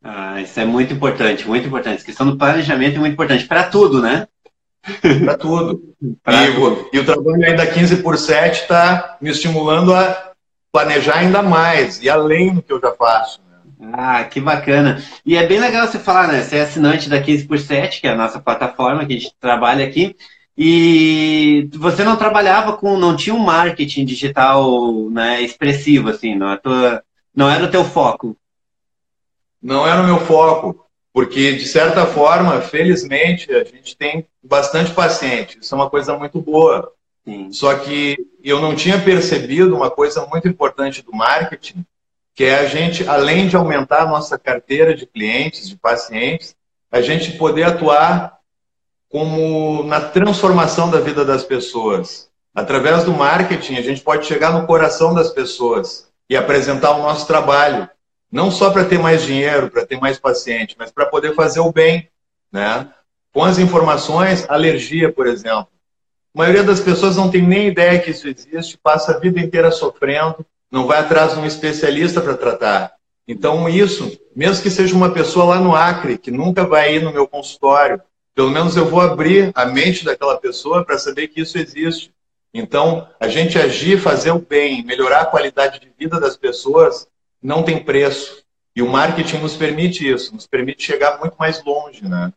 Ah, 0.04 0.40
isso 0.40 0.58
é 0.60 0.64
muito 0.64 0.92
importante, 0.92 1.46
muito 1.46 1.66
importante. 1.66 2.02
A 2.02 2.06
questão 2.06 2.26
do 2.26 2.36
planejamento 2.36 2.96
é 2.96 2.98
muito 3.00 3.14
importante 3.14 3.46
para 3.46 3.64
tudo, 3.64 4.00
né? 4.00 4.28
Para 5.24 5.36
tudo. 5.36 5.82
e, 6.00 6.52
tudo. 6.54 6.90
e 6.92 6.98
o 6.98 7.04
trabalho 7.04 7.44
ainda 7.44 7.66
15 7.66 7.96
por 7.96 8.16
7 8.16 8.62
está 8.62 9.16
me 9.20 9.30
estimulando 9.30 9.94
a 9.94 10.31
planejar 10.72 11.18
ainda 11.18 11.42
mais 11.42 12.02
e 12.02 12.08
além 12.08 12.54
do 12.54 12.62
que 12.62 12.72
eu 12.72 12.80
já 12.80 12.92
faço. 12.92 13.40
Ah, 13.92 14.24
que 14.24 14.40
bacana. 14.40 15.02
E 15.26 15.36
é 15.36 15.46
bem 15.46 15.60
legal 15.60 15.86
você 15.86 15.98
falar, 15.98 16.28
né? 16.28 16.42
Você 16.42 16.56
é 16.56 16.62
assinante 16.62 17.08
da 17.08 17.20
15 17.20 17.46
por 17.46 17.58
7, 17.58 18.00
que 18.00 18.06
é 18.06 18.10
a 18.10 18.16
nossa 18.16 18.40
plataforma 18.40 19.04
que 19.04 19.12
a 19.12 19.18
gente 19.18 19.34
trabalha 19.38 19.84
aqui. 19.84 20.16
E 20.56 21.68
você 21.74 22.04
não 22.04 22.16
trabalhava 22.16 22.76
com, 22.76 22.96
não 22.96 23.16
tinha 23.16 23.34
um 23.34 23.38
marketing 23.38 24.04
digital 24.04 25.10
né, 25.10 25.40
expressivo, 25.40 26.10
assim, 26.10 26.34
não, 26.34 26.56
tua, 26.58 27.02
não 27.34 27.50
era 27.50 27.64
o 27.64 27.70
teu 27.70 27.84
foco. 27.84 28.36
Não 29.60 29.86
era 29.86 30.02
o 30.02 30.04
meu 30.04 30.20
foco, 30.20 30.86
porque 31.12 31.54
de 31.54 31.66
certa 31.66 32.04
forma, 32.06 32.60
felizmente, 32.60 33.52
a 33.52 33.64
gente 33.64 33.96
tem 33.96 34.26
bastante 34.42 34.92
paciente, 34.92 35.58
isso 35.60 35.74
é 35.74 35.78
uma 35.78 35.88
coisa 35.88 36.16
muito 36.18 36.40
boa. 36.40 36.92
Sim. 37.24 37.52
Só 37.52 37.74
que 37.76 38.16
eu 38.42 38.60
não 38.60 38.74
tinha 38.74 39.00
percebido 39.00 39.74
uma 39.74 39.90
coisa 39.90 40.26
muito 40.26 40.48
importante 40.48 41.02
do 41.02 41.12
marketing, 41.12 41.84
que 42.34 42.44
é 42.44 42.58
a 42.58 42.66
gente, 42.66 43.06
além 43.06 43.46
de 43.46 43.56
aumentar 43.56 44.02
a 44.02 44.06
nossa 44.06 44.38
carteira 44.38 44.94
de 44.94 45.06
clientes, 45.06 45.68
de 45.68 45.76
pacientes, 45.76 46.56
a 46.90 47.00
gente 47.00 47.32
poder 47.32 47.64
atuar 47.64 48.38
como 49.08 49.82
na 49.84 50.00
transformação 50.00 50.90
da 50.90 50.98
vida 50.98 51.24
das 51.24 51.44
pessoas. 51.44 52.30
Através 52.54 53.04
do 53.04 53.12
marketing, 53.12 53.76
a 53.76 53.82
gente 53.82 54.00
pode 54.00 54.26
chegar 54.26 54.52
no 54.52 54.66
coração 54.66 55.14
das 55.14 55.30
pessoas 55.30 56.10
e 56.28 56.36
apresentar 56.36 56.92
o 56.92 57.02
nosso 57.02 57.26
trabalho, 57.26 57.88
não 58.30 58.50
só 58.50 58.70
para 58.70 58.84
ter 58.84 58.98
mais 58.98 59.22
dinheiro, 59.22 59.70
para 59.70 59.86
ter 59.86 59.98
mais 59.98 60.18
paciente, 60.18 60.74
mas 60.78 60.90
para 60.90 61.06
poder 61.06 61.34
fazer 61.34 61.60
o 61.60 61.72
bem, 61.72 62.08
né? 62.50 62.88
Com 63.32 63.44
as 63.44 63.58
informações, 63.58 64.48
alergia, 64.48 65.12
por 65.12 65.26
exemplo. 65.26 65.68
A 66.34 66.38
maioria 66.38 66.62
das 66.62 66.80
pessoas 66.80 67.16
não 67.16 67.30
tem 67.30 67.42
nem 67.42 67.68
ideia 67.68 68.00
que 68.00 68.10
isso 68.10 68.26
existe, 68.26 68.78
passa 68.78 69.12
a 69.12 69.18
vida 69.18 69.38
inteira 69.38 69.70
sofrendo, 69.70 70.46
não 70.70 70.86
vai 70.86 70.98
atrás 70.98 71.34
de 71.34 71.40
um 71.40 71.44
especialista 71.44 72.20
para 72.20 72.36
tratar. 72.36 72.94
Então, 73.28 73.68
isso, 73.68 74.18
mesmo 74.34 74.62
que 74.62 74.70
seja 74.70 74.94
uma 74.94 75.12
pessoa 75.12 75.44
lá 75.44 75.60
no 75.60 75.76
Acre, 75.76 76.16
que 76.16 76.30
nunca 76.30 76.64
vai 76.64 76.96
ir 76.96 77.02
no 77.02 77.12
meu 77.12 77.28
consultório, 77.28 78.00
pelo 78.34 78.50
menos 78.50 78.76
eu 78.76 78.86
vou 78.86 79.00
abrir 79.00 79.52
a 79.54 79.66
mente 79.66 80.04
daquela 80.04 80.38
pessoa 80.38 80.84
para 80.84 80.98
saber 80.98 81.28
que 81.28 81.42
isso 81.42 81.58
existe. 81.58 82.10
Então, 82.54 83.08
a 83.20 83.28
gente 83.28 83.58
agir, 83.58 83.98
fazer 83.98 84.30
o 84.30 84.38
bem, 84.38 84.82
melhorar 84.84 85.20
a 85.20 85.26
qualidade 85.26 85.80
de 85.80 85.90
vida 85.98 86.18
das 86.18 86.36
pessoas, 86.36 87.06
não 87.42 87.62
tem 87.62 87.82
preço. 87.82 88.42
E 88.74 88.80
o 88.80 88.88
marketing 88.88 89.36
nos 89.38 89.54
permite 89.54 90.10
isso, 90.10 90.34
nos 90.34 90.46
permite 90.46 90.82
chegar 90.82 91.20
muito 91.20 91.34
mais 91.38 91.62
longe, 91.62 92.08
né? 92.08 92.32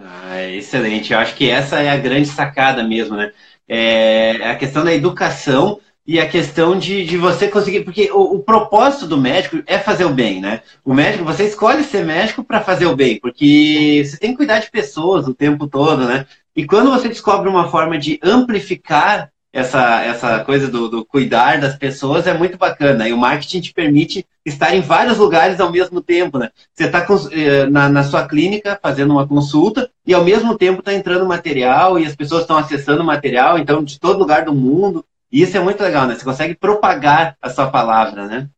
Ah, 0.00 0.42
excelente. 0.42 1.12
Eu 1.12 1.18
acho 1.18 1.34
que 1.34 1.48
essa 1.48 1.80
é 1.80 1.88
a 1.88 1.96
grande 1.96 2.28
sacada 2.28 2.82
mesmo, 2.82 3.16
né? 3.16 3.32
É 3.68 4.50
a 4.50 4.56
questão 4.56 4.84
da 4.84 4.94
educação 4.94 5.80
e 6.06 6.20
a 6.20 6.28
questão 6.28 6.78
de, 6.78 7.04
de 7.04 7.16
você 7.16 7.48
conseguir. 7.48 7.82
Porque 7.82 8.10
o, 8.12 8.36
o, 8.36 8.42
propósito 8.42 9.06
do 9.06 9.16
médico 9.18 9.62
é 9.66 9.78
fazer 9.78 10.04
o 10.04 10.14
bem, 10.14 10.40
né? 10.40 10.62
O 10.84 10.94
médico, 10.94 11.24
você 11.24 11.44
escolhe 11.44 11.82
ser 11.82 12.04
médico 12.04 12.44
para 12.44 12.60
fazer 12.60 12.86
o 12.86 12.96
bem, 12.96 13.18
porque 13.18 14.02
você 14.04 14.16
tem 14.18 14.30
que 14.30 14.36
cuidar 14.36 14.60
de 14.60 14.70
pessoas 14.70 15.26
o 15.26 15.34
tempo 15.34 15.66
todo, 15.66 16.06
né? 16.06 16.26
E 16.54 16.64
quando 16.66 16.90
você 16.90 17.08
descobre 17.08 17.48
uma 17.48 17.68
forma 17.68 17.98
de 17.98 18.20
amplificar 18.22 19.30
essa, 19.56 20.04
essa 20.04 20.44
coisa 20.44 20.68
do, 20.68 20.86
do 20.86 21.02
cuidar 21.02 21.58
das 21.58 21.74
pessoas, 21.76 22.26
é 22.26 22.34
muito 22.34 22.58
bacana. 22.58 23.08
E 23.08 23.12
o 23.14 23.16
marketing 23.16 23.62
te 23.62 23.72
permite 23.72 24.26
estar 24.44 24.74
em 24.74 24.82
vários 24.82 25.16
lugares 25.16 25.58
ao 25.58 25.72
mesmo 25.72 26.02
tempo, 26.02 26.38
né? 26.38 26.50
Você 26.74 26.84
está 26.84 27.06
eh, 27.32 27.64
na, 27.64 27.88
na 27.88 28.04
sua 28.04 28.28
clínica 28.28 28.78
fazendo 28.82 29.12
uma 29.12 29.26
consulta 29.26 29.90
e 30.06 30.12
ao 30.12 30.22
mesmo 30.22 30.58
tempo 30.58 30.80
está 30.80 30.92
entrando 30.92 31.24
material 31.24 31.98
e 31.98 32.04
as 32.04 32.14
pessoas 32.14 32.42
estão 32.42 32.58
acessando 32.58 33.02
material, 33.02 33.58
então, 33.58 33.82
de 33.82 33.98
todo 33.98 34.18
lugar 34.18 34.44
do 34.44 34.54
mundo. 34.54 35.02
E 35.32 35.40
isso 35.40 35.56
é 35.56 35.60
muito 35.60 35.82
legal, 35.82 36.06
né? 36.06 36.14
Você 36.14 36.24
consegue 36.24 36.54
propagar 36.54 37.34
a 37.40 37.48
sua 37.48 37.68
palavra, 37.68 38.26
né? 38.26 38.50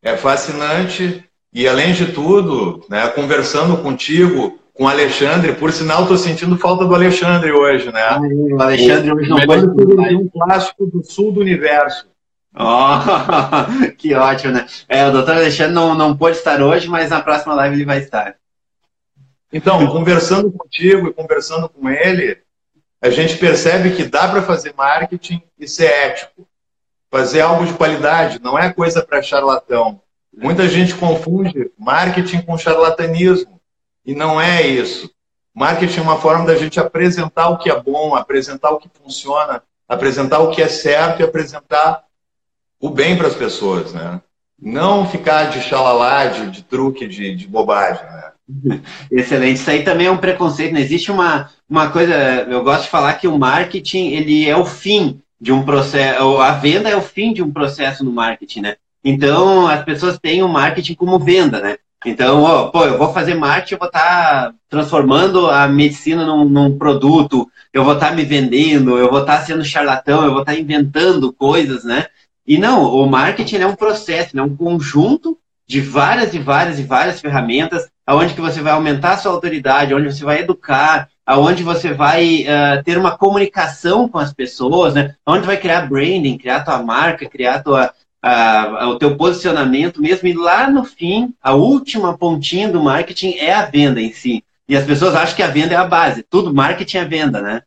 É 0.00 0.16
fascinante. 0.16 1.22
E 1.52 1.68
além 1.68 1.92
de 1.92 2.12
tudo, 2.12 2.82
né, 2.88 3.06
conversando 3.08 3.76
contigo, 3.76 4.58
com 4.76 4.84
o 4.84 4.88
Alexandre, 4.88 5.54
por 5.54 5.72
sinal, 5.72 6.02
estou 6.02 6.18
sentindo 6.18 6.58
falta 6.58 6.84
do 6.84 6.94
Alexandre 6.94 7.50
hoje, 7.50 7.90
né? 7.90 8.02
Ah, 8.02 8.20
o 8.20 8.60
Alexandre 8.60 9.10
hoje 9.10 9.28
não 9.28 9.40
pode 9.40 10.14
um 10.14 10.28
clássico 10.28 10.86
do 10.86 11.02
sul 11.02 11.32
do 11.32 11.40
universo. 11.40 12.06
Oh, 12.54 13.92
que 13.96 14.14
ótimo, 14.14 14.52
né? 14.52 14.66
É, 14.86 15.06
o 15.06 15.12
doutor 15.12 15.36
Alexandre 15.36 15.72
não, 15.72 15.94
não 15.94 16.16
pôde 16.16 16.36
estar 16.36 16.60
hoje, 16.60 16.88
mas 16.88 17.08
na 17.08 17.22
próxima 17.22 17.54
live 17.54 17.74
ele 17.74 17.84
vai 17.86 17.98
estar. 17.98 18.36
Então, 19.50 19.86
conversando 19.86 20.52
contigo 20.52 21.08
e 21.08 21.12
conversando 21.12 21.68
com 21.68 21.88
ele, 21.88 22.38
a 23.00 23.08
gente 23.08 23.38
percebe 23.38 23.92
que 23.92 24.04
dá 24.04 24.28
para 24.28 24.42
fazer 24.42 24.74
marketing 24.76 25.42
e 25.58 25.66
ser 25.66 25.86
ético. 25.86 26.46
Fazer 27.10 27.40
algo 27.40 27.64
de 27.64 27.72
qualidade 27.72 28.42
não 28.42 28.58
é 28.58 28.70
coisa 28.72 29.02
para 29.02 29.22
charlatão. 29.22 30.02
Muita 30.36 30.68
gente 30.68 30.94
confunde 30.94 31.70
marketing 31.78 32.42
com 32.42 32.58
charlatanismo. 32.58 33.55
E 34.06 34.14
não 34.14 34.40
é 34.40 34.64
isso. 34.64 35.10
Marketing 35.52 35.98
é 35.98 36.02
uma 36.02 36.18
forma 36.18 36.46
da 36.46 36.54
gente 36.54 36.78
apresentar 36.78 37.48
o 37.48 37.58
que 37.58 37.70
é 37.70 37.80
bom, 37.80 38.14
apresentar 38.14 38.70
o 38.70 38.78
que 38.78 38.88
funciona, 39.02 39.62
apresentar 39.88 40.38
o 40.40 40.50
que 40.50 40.62
é 40.62 40.68
certo 40.68 41.20
e 41.20 41.24
apresentar 41.24 42.04
o 42.78 42.90
bem 42.90 43.16
para 43.16 43.26
as 43.26 43.34
pessoas, 43.34 43.92
né? 43.92 44.20
Não 44.60 45.08
ficar 45.08 45.44
de 45.44 45.60
xalalá, 45.60 46.26
de, 46.26 46.50
de 46.50 46.62
truque, 46.62 47.06
de, 47.08 47.34
de 47.34 47.48
bobagem, 47.48 48.04
né? 48.04 48.32
Excelente. 49.10 49.56
Isso 49.56 49.70
aí 49.70 49.82
também 49.82 50.06
é 50.06 50.10
um 50.10 50.18
preconceito. 50.18 50.72
Não 50.72 50.80
existe 50.80 51.10
uma, 51.10 51.50
uma 51.68 51.90
coisa. 51.90 52.14
Eu 52.14 52.62
gosto 52.62 52.84
de 52.84 52.90
falar 52.90 53.14
que 53.14 53.26
o 53.26 53.38
marketing 53.38 54.08
ele 54.08 54.48
é 54.48 54.56
o 54.56 54.64
fim 54.64 55.20
de 55.40 55.52
um 55.52 55.64
processo. 55.64 56.38
A 56.38 56.52
venda 56.52 56.88
é 56.88 56.96
o 56.96 57.02
fim 57.02 57.32
de 57.32 57.42
um 57.42 57.52
processo 57.52 58.04
no 58.04 58.12
marketing, 58.12 58.60
né? 58.60 58.76
Então 59.02 59.66
as 59.66 59.84
pessoas 59.84 60.18
têm 60.18 60.42
o 60.42 60.48
marketing 60.48 60.94
como 60.94 61.18
venda, 61.18 61.60
né? 61.60 61.76
Então, 62.06 62.44
ó, 62.44 62.68
pô, 62.68 62.84
eu 62.84 62.96
vou 62.96 63.12
fazer 63.12 63.34
marketing, 63.34 63.74
eu 63.74 63.78
vou 63.80 63.88
estar 63.88 64.00
tá 64.00 64.54
transformando 64.68 65.50
a 65.50 65.66
medicina 65.66 66.24
num, 66.24 66.44
num, 66.48 66.78
produto, 66.78 67.50
eu 67.72 67.82
vou 67.82 67.94
estar 67.94 68.10
tá 68.10 68.14
me 68.14 68.24
vendendo, 68.24 68.96
eu 68.96 69.10
vou 69.10 69.22
estar 69.22 69.38
tá 69.38 69.44
sendo 69.44 69.64
charlatão, 69.64 70.24
eu 70.24 70.30
vou 70.30 70.42
estar 70.42 70.52
tá 70.52 70.58
inventando 70.58 71.32
coisas, 71.32 71.82
né? 71.82 72.06
E 72.46 72.58
não, 72.58 72.84
o 72.84 73.10
marketing 73.10 73.56
é 73.56 73.66
um 73.66 73.74
processo, 73.74 74.38
é 74.38 74.42
um 74.42 74.56
conjunto 74.56 75.36
de 75.66 75.80
várias 75.80 76.32
e 76.32 76.38
várias 76.38 76.78
e 76.78 76.84
várias 76.84 77.20
ferramentas, 77.20 77.88
aonde 78.06 78.34
que 78.34 78.40
você 78.40 78.62
vai 78.62 78.72
aumentar 78.72 79.14
a 79.14 79.16
sua 79.16 79.32
autoridade, 79.32 79.92
onde 79.92 80.12
você 80.12 80.24
vai 80.24 80.42
educar, 80.42 81.08
aonde 81.26 81.64
você 81.64 81.92
vai 81.92 82.44
uh, 82.44 82.84
ter 82.84 82.96
uma 82.96 83.18
comunicação 83.18 84.08
com 84.08 84.18
as 84.18 84.32
pessoas, 84.32 84.94
né? 84.94 85.16
Onde 85.26 85.44
vai 85.44 85.56
criar 85.56 85.88
branding, 85.88 86.38
criar 86.38 86.60
tua 86.60 86.80
marca, 86.84 87.28
criar 87.28 87.64
tua, 87.64 87.92
o 88.88 88.98
teu 88.98 89.16
posicionamento 89.16 90.00
mesmo. 90.00 90.26
E 90.28 90.32
lá 90.32 90.68
no 90.68 90.84
fim, 90.84 91.34
a 91.42 91.54
última 91.54 92.16
pontinha 92.16 92.68
do 92.68 92.82
marketing 92.82 93.36
é 93.38 93.54
a 93.54 93.66
venda 93.66 94.00
em 94.00 94.12
si. 94.12 94.42
E 94.68 94.76
as 94.76 94.84
pessoas 94.84 95.14
acham 95.14 95.36
que 95.36 95.42
a 95.42 95.48
venda 95.48 95.74
é 95.74 95.76
a 95.76 95.84
base. 95.84 96.22
Tudo 96.22 96.52
marketing 96.52 96.98
é 96.98 97.04
venda, 97.04 97.40
né? 97.40 97.62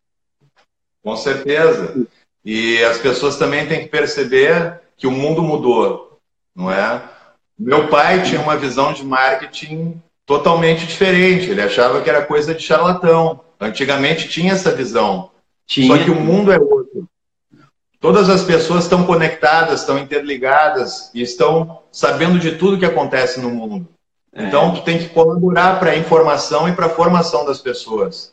Com 1.03 1.15
certeza. 1.15 2.05
E 2.43 2.83
as 2.83 2.97
pessoas 2.97 3.37
também 3.37 3.67
têm 3.67 3.81
que 3.81 3.87
perceber 3.87 4.81
que 4.97 5.07
o 5.07 5.11
mundo 5.11 5.41
mudou, 5.41 6.19
não 6.53 6.69
é? 6.69 7.01
Meu 7.57 7.87
pai 7.87 8.23
tinha 8.23 8.41
uma 8.41 8.57
visão 8.57 8.93
de 8.93 9.03
marketing 9.03 10.01
totalmente 10.25 10.85
diferente. 10.85 11.49
Ele 11.49 11.61
achava 11.61 12.01
que 12.01 12.09
era 12.09 12.25
coisa 12.25 12.53
de 12.53 12.61
charlatão. 12.61 13.41
Antigamente 13.59 14.27
tinha 14.27 14.53
essa 14.53 14.71
visão. 14.73 15.31
Tinha. 15.65 15.87
Só 15.87 16.03
que 16.03 16.09
o 16.09 16.15
mundo 16.15 16.51
é 16.51 16.57
outro. 16.57 16.78
Todas 17.99 18.29
as 18.29 18.43
pessoas 18.43 18.85
estão 18.85 19.05
conectadas, 19.05 19.81
estão 19.81 19.97
interligadas 19.97 21.11
e 21.13 21.21
estão 21.21 21.79
sabendo 21.91 22.39
de 22.39 22.55
tudo 22.55 22.79
que 22.79 22.85
acontece 22.85 23.41
no 23.41 23.49
mundo. 23.49 23.87
É. 24.33 24.45
Então, 24.45 24.73
tu 24.73 24.81
tem 24.81 24.97
que 24.97 25.09
colaborar 25.09 25.79
para 25.79 25.91
a 25.91 25.97
informação 25.97 26.69
e 26.69 26.71
para 26.71 26.85
a 26.85 26.89
formação 26.89 27.45
das 27.45 27.59
pessoas. 27.59 28.31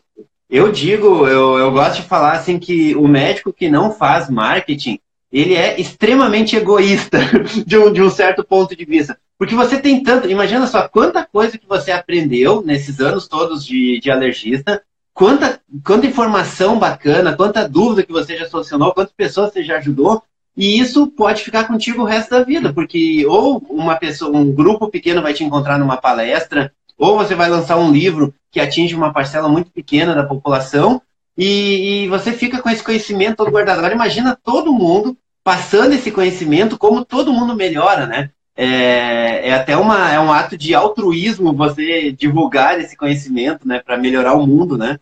Eu 0.48 0.70
digo, 0.70 1.26
eu, 1.26 1.58
eu 1.58 1.72
gosto 1.72 1.96
de 1.96 2.08
falar 2.08 2.32
assim 2.32 2.58
que 2.58 2.94
o 2.94 3.08
médico 3.08 3.52
que 3.52 3.68
não 3.68 3.90
faz 3.90 4.30
marketing, 4.30 5.00
ele 5.32 5.54
é 5.54 5.80
extremamente 5.80 6.54
egoísta 6.54 7.18
de 7.66 7.76
um, 7.76 7.92
de 7.92 8.00
um 8.00 8.10
certo 8.10 8.44
ponto 8.44 8.76
de 8.76 8.84
vista. 8.84 9.18
Porque 9.36 9.56
você 9.56 9.78
tem 9.78 10.02
tanto. 10.02 10.30
Imagina 10.30 10.66
só 10.66 10.88
quanta 10.88 11.24
coisa 11.24 11.58
que 11.58 11.66
você 11.66 11.90
aprendeu 11.90 12.62
nesses 12.62 13.00
anos 13.00 13.26
todos 13.26 13.64
de, 13.64 13.98
de 14.00 14.10
alergista, 14.10 14.82
quanta, 15.16 15.58
quanta 15.82 16.06
informação 16.06 16.78
bacana, 16.78 17.34
quanta 17.34 17.66
dúvida 17.66 18.02
que 18.02 18.12
você 18.12 18.36
já 18.36 18.46
solucionou, 18.46 18.92
quantas 18.92 19.14
pessoas 19.14 19.50
você 19.50 19.64
já 19.64 19.78
ajudou. 19.78 20.22
E 20.54 20.78
isso 20.78 21.06
pode 21.06 21.42
ficar 21.42 21.64
contigo 21.64 22.02
o 22.02 22.04
resto 22.04 22.30
da 22.30 22.42
vida, 22.42 22.72
porque 22.72 23.24
ou 23.26 23.58
uma 23.70 23.96
pessoa, 23.96 24.36
um 24.36 24.52
grupo 24.52 24.88
pequeno 24.88 25.22
vai 25.22 25.32
te 25.32 25.42
encontrar 25.42 25.78
numa 25.78 25.96
palestra, 25.96 26.70
ou 26.98 27.16
você 27.16 27.34
vai 27.34 27.48
lançar 27.48 27.78
um 27.78 27.90
livro 27.90 28.34
que 28.50 28.60
atinge 28.60 28.94
uma 28.94 29.12
parcela 29.12 29.48
muito 29.48 29.70
pequena 29.70 30.14
da 30.14 30.22
população, 30.22 31.00
e, 31.36 32.04
e 32.04 32.08
você 32.08 32.32
fica 32.32 32.60
com 32.60 32.68
esse 32.68 32.82
conhecimento 32.82 33.36
todo 33.36 33.50
guardado. 33.50 33.78
Agora 33.78 33.94
imagina 33.94 34.38
todo 34.42 34.72
mundo 34.72 35.16
passando 35.42 35.94
esse 35.94 36.10
conhecimento, 36.10 36.78
como 36.78 37.04
todo 37.04 37.32
mundo 37.32 37.56
melhora, 37.56 38.06
né? 38.06 38.30
É, 38.54 39.48
é 39.48 39.54
até 39.54 39.76
uma, 39.76 40.10
é 40.10 40.18
um 40.18 40.32
ato 40.32 40.56
de 40.56 40.74
altruísmo 40.74 41.52
você 41.52 42.10
divulgar 42.12 42.80
esse 42.80 42.96
conhecimento, 42.96 43.68
né, 43.68 43.82
para 43.84 43.98
melhorar 43.98 44.32
o 44.32 44.46
mundo, 44.46 44.78
né? 44.78 44.98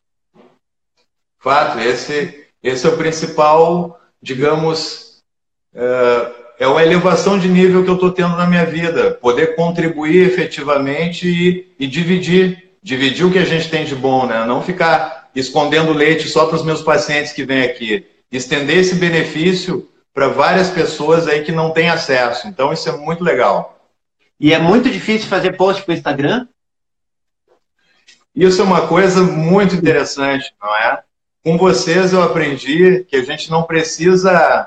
Fato, 1.45 1.79
esse, 1.79 2.47
esse 2.63 2.87
é 2.87 2.89
o 2.89 2.97
principal, 2.97 4.01
digamos, 4.23 5.23
é, 5.75 6.33
é 6.61 6.67
uma 6.67 6.83
elevação 6.83 7.39
de 7.39 7.51
nível 7.51 7.85
que 7.85 7.91
eu 7.91 7.97
estou 7.97 8.13
tendo 8.13 8.35
na 8.35 8.47
minha 8.47 8.65
vida, 8.65 9.11
poder 9.21 9.55
contribuir 9.55 10.27
efetivamente 10.27 11.29
e, 11.29 11.71
e 11.79 11.87
dividir, 11.87 12.71
dividir 12.83 13.27
o 13.27 13.31
que 13.31 13.39
a 13.39 13.45
gente 13.45 13.69
tem 13.69 13.85
de 13.85 13.95
bom, 13.95 14.25
né? 14.25 14.47
Não 14.47 14.63
ficar 14.63 15.29
escondendo 15.35 15.93
leite 15.93 16.31
só 16.31 16.47
para 16.47 16.57
os 16.57 16.65
meus 16.65 16.81
pacientes 16.81 17.35
que 17.35 17.45
vêm 17.45 17.65
aqui, 17.65 18.07
estender 18.33 18.79
esse 18.79 18.95
benefício 18.95 19.87
para 20.15 20.29
várias 20.29 20.71
pessoas 20.71 21.29
aí 21.29 21.45
que 21.45 21.53
não 21.53 21.73
têm 21.73 21.91
acesso. 21.91 22.49
Então 22.49 22.73
isso 22.73 22.89
é 22.89 22.97
muito 22.97 23.23
legal. 23.23 23.87
E 24.41 24.55
é 24.55 24.59
muito 24.59 24.89
difícil 24.89 25.29
fazer 25.29 25.59
post 25.59 25.83
para 25.83 25.93
o 25.93 25.95
Instagram? 25.95 26.49
Isso 28.35 28.63
é 28.63 28.65
uma 28.65 28.89
coisa 28.89 29.23
muito 29.23 29.75
interessante, 29.75 30.51
não 30.59 30.75
é? 30.75 31.05
Com 31.45 31.59
vocês 31.59 32.15
eu 32.15 32.23
aprendi 32.23 33.05
que 33.05 33.17
a 33.17 33.23
gente 33.23 33.51
não 33.51 33.65
precisa 33.65 34.67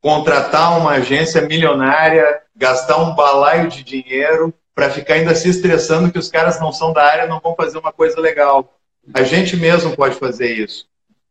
contratar 0.00 0.76
uma 0.76 0.94
agência 0.94 1.40
milionária, 1.42 2.42
gastar 2.56 2.98
um 2.98 3.14
balaio 3.14 3.68
de 3.68 3.84
dinheiro 3.84 4.52
para 4.74 4.90
ficar 4.90 5.14
ainda 5.14 5.32
se 5.36 5.48
estressando 5.48 6.10
que 6.10 6.18
os 6.18 6.28
caras 6.28 6.58
não 6.58 6.72
são 6.72 6.92
da 6.92 7.04
área, 7.04 7.28
não 7.28 7.38
vão 7.38 7.54
fazer 7.54 7.78
uma 7.78 7.92
coisa 7.92 8.20
legal. 8.20 8.76
A 9.14 9.22
gente 9.22 9.56
mesmo 9.56 9.94
pode 9.94 10.16
fazer 10.16 10.52
isso. 10.54 10.88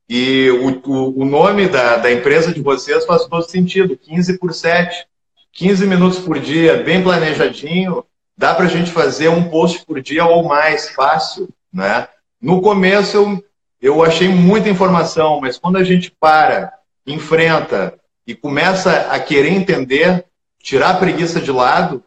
E 0.07 0.49
o, 0.51 0.89
o, 0.89 1.21
o 1.21 1.25
nome 1.25 1.67
da, 1.67 1.97
da 1.97 2.09
empresa 2.09 2.53
de 2.53 2.61
vocês 2.61 3.05
faz 3.05 3.25
todo 3.25 3.43
sentido, 3.43 3.97
15 3.97 4.39
por 4.39 4.53
7. 4.53 5.05
15 5.51 5.85
minutos 5.85 6.19
por 6.19 6.39
dia, 6.39 6.81
bem 6.83 7.03
planejadinho, 7.03 8.05
dá 8.37 8.53
para 8.53 8.65
a 8.65 8.69
gente 8.69 8.91
fazer 8.91 9.27
um 9.27 9.49
post 9.49 9.83
por 9.85 9.99
dia 9.99 10.23
ou 10.23 10.43
mais, 10.43 10.89
fácil. 10.91 11.49
Né? 11.73 12.07
No 12.39 12.61
começo 12.61 13.17
eu, 13.17 13.43
eu 13.81 14.03
achei 14.03 14.27
muita 14.27 14.69
informação, 14.69 15.39
mas 15.39 15.57
quando 15.57 15.77
a 15.77 15.83
gente 15.83 16.11
para, 16.11 16.73
enfrenta 17.05 17.93
e 18.25 18.35
começa 18.35 19.11
a 19.11 19.19
querer 19.19 19.51
entender, 19.51 20.25
tirar 20.61 20.91
a 20.91 20.97
preguiça 20.97 21.39
de 21.39 21.51
lado, 21.51 22.03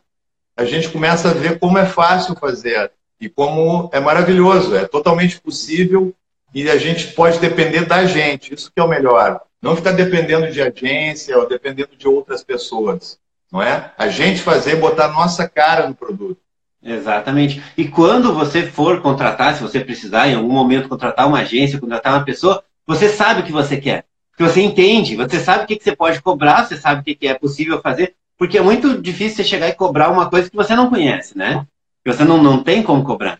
a 0.56 0.64
gente 0.64 0.88
começa 0.88 1.30
a 1.30 1.34
ver 1.34 1.58
como 1.58 1.78
é 1.78 1.86
fácil 1.86 2.34
fazer 2.36 2.90
e 3.20 3.28
como 3.28 3.88
é 3.92 4.00
maravilhoso, 4.00 4.76
é 4.76 4.84
totalmente 4.84 5.40
possível 5.40 6.14
e 6.52 6.68
a 6.68 6.76
gente 6.76 7.08
pode 7.08 7.38
depender 7.38 7.86
da 7.86 8.04
gente, 8.04 8.54
isso 8.54 8.70
que 8.72 8.80
é 8.80 8.84
o 8.84 8.88
melhor. 8.88 9.40
Não 9.62 9.76
ficar 9.76 9.92
dependendo 9.92 10.50
de 10.50 10.60
agência 10.60 11.38
ou 11.38 11.48
dependendo 11.48 11.96
de 11.96 12.08
outras 12.08 12.42
pessoas, 12.42 13.18
não 13.52 13.62
é? 13.62 13.92
A 13.96 14.08
gente 14.08 14.40
fazer, 14.40 14.76
botar 14.76 15.08
nossa 15.08 15.48
cara 15.48 15.88
no 15.88 15.94
produto. 15.94 16.40
Exatamente. 16.82 17.62
E 17.76 17.88
quando 17.88 18.32
você 18.32 18.62
for 18.62 19.00
contratar, 19.02 19.54
se 19.54 19.62
você 19.62 19.80
precisar 19.80 20.28
em 20.28 20.34
algum 20.34 20.52
momento 20.52 20.88
contratar 20.88 21.28
uma 21.28 21.40
agência, 21.40 21.78
contratar 21.78 22.14
uma 22.14 22.25
pessoa, 22.25 22.62
você 22.87 23.08
sabe 23.08 23.40
o 23.40 23.44
que 23.44 23.52
você 23.52 23.76
quer. 23.76 24.04
Que 24.37 24.42
você 24.42 24.62
entende, 24.62 25.16
você 25.16 25.38
sabe 25.38 25.64
o 25.64 25.66
que 25.66 25.82
você 25.82 25.94
pode 25.94 26.22
cobrar, 26.22 26.64
você 26.64 26.76
sabe 26.76 27.00
o 27.00 27.16
que 27.16 27.28
é 27.28 27.34
possível 27.34 27.80
fazer, 27.82 28.14
porque 28.38 28.56
é 28.56 28.62
muito 28.62 29.00
difícil 29.00 29.37
você 29.37 29.44
chegar 29.44 29.68
e 29.68 29.75
cobrar 29.75 30.08
uma 30.08 30.30
coisa 30.30 30.49
que 30.49 30.56
você 30.56 30.75
não 30.75 30.88
conhece, 30.88 31.37
né? 31.37 31.66
Que 32.02 32.12
você 32.12 32.25
não, 32.25 32.42
não 32.42 32.62
tem 32.62 32.82
como 32.82 33.04
cobrar. 33.04 33.38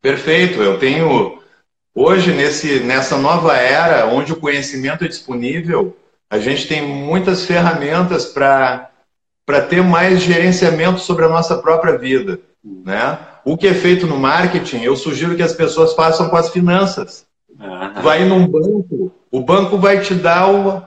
Perfeito. 0.00 0.62
Eu 0.62 0.78
tenho 0.78 1.36
Hoje, 1.98 2.30
nesse, 2.30 2.80
nessa 2.80 3.16
nova 3.16 3.56
era, 3.56 4.04
onde 4.04 4.30
o 4.30 4.36
conhecimento 4.36 5.02
é 5.02 5.08
disponível, 5.08 5.96
a 6.28 6.38
gente 6.38 6.68
tem 6.68 6.82
muitas 6.82 7.46
ferramentas 7.46 8.26
para 8.26 8.90
ter 9.68 9.82
mais 9.82 10.20
gerenciamento 10.20 11.00
sobre 11.00 11.24
a 11.24 11.28
nossa 11.28 11.56
própria 11.58 11.96
vida. 11.96 12.38
Né? 12.64 13.18
O 13.44 13.56
que 13.56 13.68
é 13.68 13.74
feito 13.74 14.06
no 14.06 14.18
marketing, 14.18 14.82
eu 14.82 14.96
sugiro 14.96 15.36
que 15.36 15.42
as 15.42 15.52
pessoas 15.52 15.94
façam 15.94 16.28
com 16.28 16.36
as 16.36 16.50
finanças. 16.50 17.26
Uhum. 17.48 18.02
Vai 18.02 18.24
num 18.24 18.46
banco, 18.46 19.12
o 19.30 19.40
banco 19.40 19.78
vai 19.78 20.00
te 20.00 20.14
dar 20.14 20.50
o, 20.50 20.82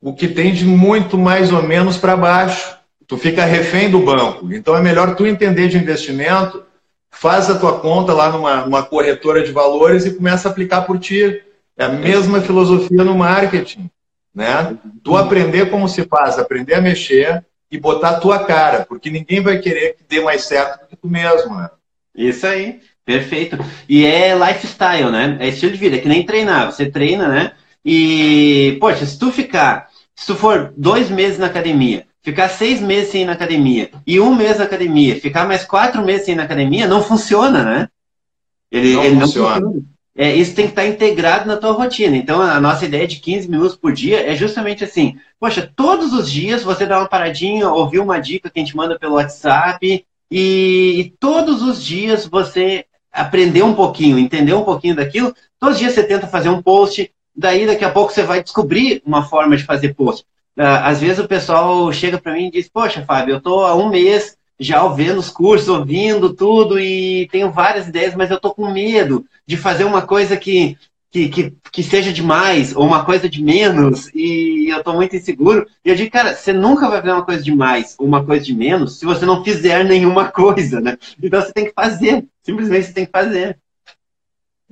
o 0.00 0.12
que 0.12 0.28
tem 0.28 0.52
de 0.52 0.64
muito 0.64 1.16
mais 1.16 1.52
ou 1.52 1.62
menos 1.62 1.96
para 1.96 2.16
baixo. 2.16 2.76
Tu 3.06 3.16
fica 3.16 3.44
refém 3.44 3.90
do 3.90 4.00
banco. 4.00 4.52
Então 4.52 4.76
é 4.76 4.82
melhor 4.82 5.14
tu 5.14 5.26
entender 5.26 5.68
de 5.68 5.78
investimento 5.78 6.62
faz 7.10 7.50
a 7.50 7.58
tua 7.58 7.80
conta 7.80 8.12
lá 8.12 8.30
numa, 8.30 8.64
numa 8.64 8.82
corretora 8.82 9.42
de 9.42 9.52
valores 9.52 10.06
e 10.06 10.14
começa 10.14 10.48
a 10.48 10.50
aplicar 10.50 10.82
por 10.82 10.98
ti. 10.98 11.42
É 11.76 11.84
a 11.84 11.88
mesma 11.88 12.40
filosofia 12.40 13.02
no 13.04 13.16
marketing. 13.16 13.90
Né? 14.34 14.76
Tu 15.02 15.16
aprender 15.16 15.70
como 15.70 15.88
se 15.88 16.04
faz, 16.04 16.38
aprender 16.38 16.74
a 16.74 16.80
mexer 16.80 17.44
e 17.70 17.78
botar 17.78 18.10
a 18.10 18.20
tua 18.20 18.44
cara, 18.44 18.84
porque 18.84 19.10
ninguém 19.10 19.40
vai 19.40 19.58
querer 19.58 19.94
que 19.94 20.04
dê 20.08 20.20
mais 20.20 20.44
certo 20.44 20.80
do 20.80 20.86
que 20.88 20.96
tu 20.96 21.08
mesmo. 21.08 21.54
Né? 21.54 21.70
Isso 22.14 22.46
aí, 22.46 22.80
perfeito. 23.04 23.56
E 23.88 24.04
é 24.04 24.34
lifestyle, 24.34 25.10
né? 25.10 25.36
É 25.40 25.48
estilo 25.48 25.72
de 25.72 25.78
vida, 25.78 25.96
é 25.96 26.00
que 26.00 26.08
nem 26.08 26.26
treinar. 26.26 26.72
Você 26.72 26.90
treina, 26.90 27.28
né? 27.28 27.52
E, 27.84 28.76
poxa, 28.80 29.06
se 29.06 29.18
tu 29.18 29.30
ficar, 29.30 29.88
se 30.14 30.26
tu 30.26 30.34
for 30.34 30.72
dois 30.76 31.08
meses 31.08 31.38
na 31.38 31.46
academia, 31.46 32.06
ficar 32.22 32.48
seis 32.48 32.80
meses 32.80 33.10
sem 33.10 33.22
ir 33.22 33.24
na 33.24 33.32
academia 33.32 33.90
e 34.06 34.20
um 34.20 34.34
mês 34.34 34.58
na 34.58 34.64
academia, 34.64 35.20
ficar 35.20 35.46
mais 35.46 35.64
quatro 35.64 36.04
meses 36.04 36.26
sem 36.26 36.34
ir 36.34 36.36
na 36.36 36.42
academia, 36.42 36.86
não 36.86 37.02
funciona, 37.02 37.64
né? 37.64 37.88
Ele 38.70 38.94
não, 38.94 39.04
ele 39.04 39.20
funciona. 39.20 39.60
não 39.60 39.72
funciona. 39.72 39.90
É, 40.16 40.34
isso 40.34 40.54
tem 40.54 40.66
que 40.66 40.72
estar 40.72 40.86
integrado 40.86 41.46
na 41.46 41.56
tua 41.56 41.72
rotina. 41.72 42.16
Então, 42.16 42.42
a 42.42 42.60
nossa 42.60 42.84
ideia 42.84 43.06
de 43.06 43.16
15 43.16 43.48
minutos 43.48 43.76
por 43.76 43.92
dia 43.92 44.28
é 44.28 44.34
justamente 44.34 44.82
assim: 44.82 45.16
poxa, 45.38 45.70
todos 45.74 46.12
os 46.12 46.30
dias 46.30 46.62
você 46.62 46.84
dá 46.84 46.98
uma 46.98 47.08
paradinha, 47.08 47.68
ouvir 47.68 48.00
uma 48.00 48.18
dica 48.18 48.50
que 48.50 48.58
a 48.58 48.62
gente 48.62 48.76
manda 48.76 48.98
pelo 48.98 49.14
WhatsApp, 49.14 50.04
e, 50.30 51.00
e 51.00 51.10
todos 51.18 51.62
os 51.62 51.82
dias 51.82 52.26
você 52.26 52.84
aprender 53.12 53.62
um 53.62 53.74
pouquinho, 53.74 54.18
entender 54.18 54.54
um 54.54 54.64
pouquinho 54.64 54.96
daquilo. 54.96 55.34
Todos 55.58 55.76
os 55.76 55.80
dias 55.80 55.94
você 55.94 56.02
tenta 56.02 56.26
fazer 56.26 56.48
um 56.48 56.62
post, 56.62 57.10
daí 57.34 57.66
daqui 57.66 57.84
a 57.84 57.90
pouco 57.90 58.12
você 58.12 58.22
vai 58.22 58.42
descobrir 58.42 59.02
uma 59.04 59.24
forma 59.24 59.56
de 59.56 59.64
fazer 59.64 59.94
post. 59.94 60.24
Ah, 60.58 60.88
às 60.88 61.00
vezes 61.00 61.18
o 61.18 61.28
pessoal 61.28 61.92
chega 61.92 62.18
para 62.18 62.32
mim 62.32 62.46
e 62.46 62.50
diz: 62.50 62.68
Poxa, 62.68 63.04
Fábio, 63.04 63.34
eu 63.34 63.38
estou 63.38 63.64
há 63.64 63.74
um 63.74 63.88
mês 63.88 64.36
já 64.60 64.86
vendo 64.88 65.18
os 65.18 65.30
cursos, 65.30 65.68
ouvindo 65.68 66.34
tudo 66.34 66.78
e 66.78 67.26
tenho 67.32 67.50
várias 67.50 67.88
ideias, 67.88 68.14
mas 68.14 68.30
eu 68.30 68.36
estou 68.36 68.54
com 68.54 68.70
medo 68.70 69.24
de 69.46 69.56
fazer 69.56 69.84
uma 69.84 70.02
coisa 70.02 70.36
que, 70.36 70.76
que, 71.10 71.30
que, 71.30 71.56
que, 71.72 71.82
seja 71.82 72.12
demais 72.12 72.76
ou 72.76 72.84
uma 72.84 73.02
coisa 73.02 73.26
de 73.26 73.42
menos 73.42 74.10
e 74.14 74.68
eu 74.70 74.78
estou 74.78 74.94
muito 74.94 75.16
inseguro. 75.16 75.66
E 75.82 75.88
eu 75.88 75.96
digo, 75.96 76.10
cara, 76.10 76.34
você 76.34 76.52
nunca 76.52 76.90
vai 76.90 77.00
fazer 77.00 77.12
uma 77.12 77.24
coisa 77.24 77.42
de 77.42 77.54
mais 77.54 77.94
ou 77.98 78.06
uma 78.06 78.22
coisa 78.22 78.44
de 78.44 78.54
menos 78.54 78.98
se 78.98 79.06
você 79.06 79.24
não 79.24 79.42
fizer 79.42 79.82
nenhuma 79.82 80.26
coisa, 80.30 80.78
né? 80.78 80.98
Então 81.20 81.40
você 81.40 81.52
tem 81.52 81.64
que 81.64 81.72
fazer, 81.72 82.26
simplesmente 82.42 82.86
você 82.86 82.92
tem 82.92 83.06
que 83.06 83.12
fazer. 83.12 83.58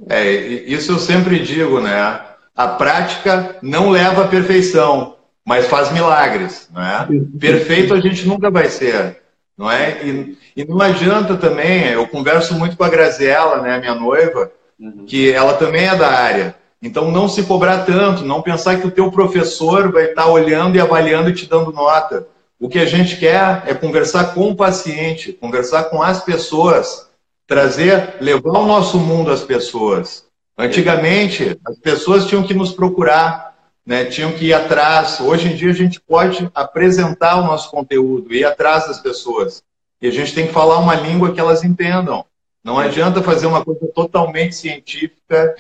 É, 0.09 0.31
isso 0.31 0.93
eu 0.93 0.99
sempre 0.99 1.41
digo, 1.41 1.81
né? 1.81 2.21
A 2.55 2.69
prática 2.69 3.57
não 3.63 3.89
leva 3.89 4.25
à 4.25 4.29
perfeição 4.29 5.17
mas 5.49 5.67
faz 5.67 5.91
milagres, 5.91 6.69
não 6.71 6.83
é? 6.83 7.09
Perfeito 7.41 7.95
a 7.95 8.01
gente 8.01 8.29
nunca 8.29 8.51
vai 8.51 8.69
ser, 8.69 9.23
não 9.59 9.69
é? 9.69 9.99
E, 10.07 10.39
e 10.57 10.65
não 10.65 10.81
adianta 10.81 11.37
também, 11.37 11.89
eu 11.89 12.07
converso 12.07 12.55
muito 12.55 12.77
com 12.77 12.85
a 12.85 12.89
Graziella, 12.89 13.61
né, 13.61 13.79
minha 13.81 13.95
noiva, 13.95 14.53
uhum. 14.79 15.05
que 15.05 15.33
ela 15.33 15.55
também 15.55 15.89
é 15.89 15.97
da 15.97 16.09
área. 16.09 16.55
Então 16.81 17.11
não 17.11 17.29
se 17.29 17.43
cobrar 17.43 17.79
tanto, 17.79 18.25
não 18.25 18.41
pensar 18.41 18.81
que 18.81 18.87
o 18.87 18.91
teu 18.91 19.11
professor 19.11 19.91
vai 19.91 20.05
estar 20.05 20.29
olhando 20.29 20.77
e 20.77 20.81
avaliando 20.81 21.29
e 21.29 21.35
te 21.35 21.47
dando 21.47 21.73
nota. 21.73 22.29
O 22.61 22.69
que 22.69 22.79
a 22.79 22.87
gente 22.87 23.17
quer 23.17 23.65
é 23.67 23.75
conversar 23.75 24.33
com 24.33 24.51
o 24.51 24.57
paciente, 24.57 25.33
conversar 25.33 25.85
com 25.85 26.01
as 26.01 26.23
pessoas, 26.23 27.09
trazer, 27.47 28.15
levar 28.21 28.61
o 28.61 28.67
nosso 28.67 28.99
mundo 28.99 29.33
às 29.33 29.43
pessoas. 29.43 30.25
Antigamente, 30.57 31.59
as 31.67 31.79
pessoas 31.79 32.27
tinham 32.27 32.43
que 32.43 32.55
nos 32.55 32.73
procurar, 32.73 33.48
né, 33.89 34.05
tinham 34.05 34.33
que 34.33 34.45
ir 34.45 34.53
atrás. 34.53 35.19
Hoje 35.19 35.49
em 35.49 35.57
dia 35.57 35.71
a 35.71 35.75
gente 35.75 35.99
pode 35.99 36.51
apresentar 36.55 37.41
o 37.41 37.47
nosso 37.47 37.71
conteúdo, 37.71 38.35
ir 38.35 38.45
atrás 38.45 38.87
das 38.87 39.01
pessoas. 39.01 39.65
E 40.03 40.07
a 40.07 40.11
gente 40.11 40.35
tem 40.35 40.47
que 40.47 40.53
falar 40.53 40.79
uma 40.79 40.95
língua 40.95 41.33
que 41.33 41.41
elas 41.41 41.65
entendam. 41.65 42.23
Não 42.63 42.79
adianta 42.79 43.23
fazer 43.23 43.47
uma 43.47 43.65
coisa 43.65 43.89
totalmente 43.95 44.55
científica 44.55 45.57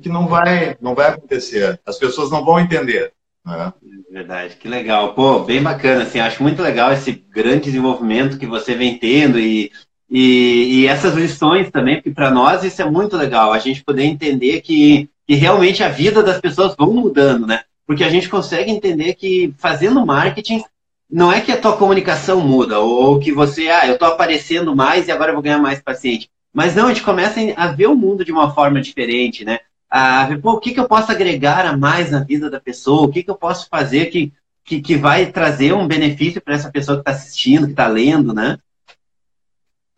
que 0.00 0.08
não 0.08 0.28
vai, 0.28 0.76
não 0.80 0.94
vai 0.94 1.08
acontecer. 1.08 1.80
As 1.84 1.98
pessoas 1.98 2.30
não 2.30 2.44
vão 2.44 2.60
entender. 2.60 3.12
Né? 3.44 3.72
Verdade, 4.12 4.54
que 4.54 4.68
legal. 4.68 5.12
Pô, 5.14 5.40
bem 5.40 5.60
bacana. 5.60 6.04
Assim, 6.04 6.20
acho 6.20 6.40
muito 6.40 6.62
legal 6.62 6.92
esse 6.92 7.10
grande 7.10 7.64
desenvolvimento 7.64 8.38
que 8.38 8.46
você 8.46 8.76
vem 8.76 8.96
tendo 8.96 9.40
e, 9.40 9.72
e, 10.08 10.82
e 10.82 10.86
essas 10.86 11.14
lições 11.14 11.68
também, 11.68 11.96
porque 11.96 12.12
para 12.12 12.30
nós 12.30 12.62
isso 12.62 12.80
é 12.80 12.88
muito 12.88 13.16
legal. 13.16 13.52
A 13.52 13.58
gente 13.58 13.82
poder 13.82 14.04
entender 14.04 14.60
que, 14.60 15.10
que 15.26 15.34
realmente 15.34 15.82
a 15.82 15.88
vida 15.88 16.22
das 16.22 16.40
pessoas 16.40 16.76
vão 16.78 16.92
mudando, 16.92 17.44
né? 17.44 17.62
Porque 17.92 18.04
a 18.04 18.08
gente 18.08 18.26
consegue 18.26 18.70
entender 18.70 19.12
que 19.14 19.54
fazendo 19.58 20.06
marketing 20.06 20.64
não 21.10 21.30
é 21.30 21.42
que 21.42 21.52
a 21.52 21.60
tua 21.60 21.76
comunicação 21.76 22.40
muda, 22.40 22.78
ou 22.78 23.20
que 23.20 23.30
você, 23.30 23.68
ah, 23.68 23.86
eu 23.86 23.98
tô 23.98 24.06
aparecendo 24.06 24.74
mais 24.74 25.06
e 25.06 25.12
agora 25.12 25.30
eu 25.30 25.34
vou 25.34 25.42
ganhar 25.42 25.58
mais 25.58 25.82
paciente. 25.82 26.30
Mas 26.54 26.74
não, 26.74 26.86
a 26.86 26.88
gente 26.88 27.02
começa 27.02 27.38
a 27.54 27.66
ver 27.66 27.88
o 27.88 27.94
mundo 27.94 28.24
de 28.24 28.32
uma 28.32 28.54
forma 28.54 28.80
diferente, 28.80 29.44
né? 29.44 29.58
A 29.90 30.24
ver, 30.24 30.40
pô, 30.40 30.52
o 30.52 30.58
que, 30.58 30.72
que 30.72 30.80
eu 30.80 30.88
posso 30.88 31.12
agregar 31.12 31.66
a 31.66 31.76
mais 31.76 32.10
na 32.10 32.20
vida 32.20 32.48
da 32.48 32.58
pessoa? 32.58 33.02
O 33.02 33.12
que, 33.12 33.22
que 33.22 33.30
eu 33.30 33.34
posso 33.34 33.68
fazer 33.68 34.06
que, 34.06 34.32
que, 34.64 34.80
que 34.80 34.96
vai 34.96 35.26
trazer 35.26 35.74
um 35.74 35.86
benefício 35.86 36.40
para 36.40 36.54
essa 36.54 36.70
pessoa 36.70 36.96
que 36.96 37.02
está 37.02 37.10
assistindo, 37.10 37.66
que 37.66 37.72
está 37.72 37.88
lendo, 37.88 38.32
né? 38.32 38.58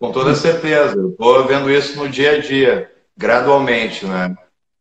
Com 0.00 0.10
toda 0.10 0.34
certeza. 0.34 1.00
Estou 1.10 1.46
vendo 1.46 1.70
isso 1.70 1.96
no 1.96 2.08
dia 2.08 2.32
a 2.32 2.40
dia, 2.40 2.90
gradualmente, 3.16 4.04
né? 4.04 4.34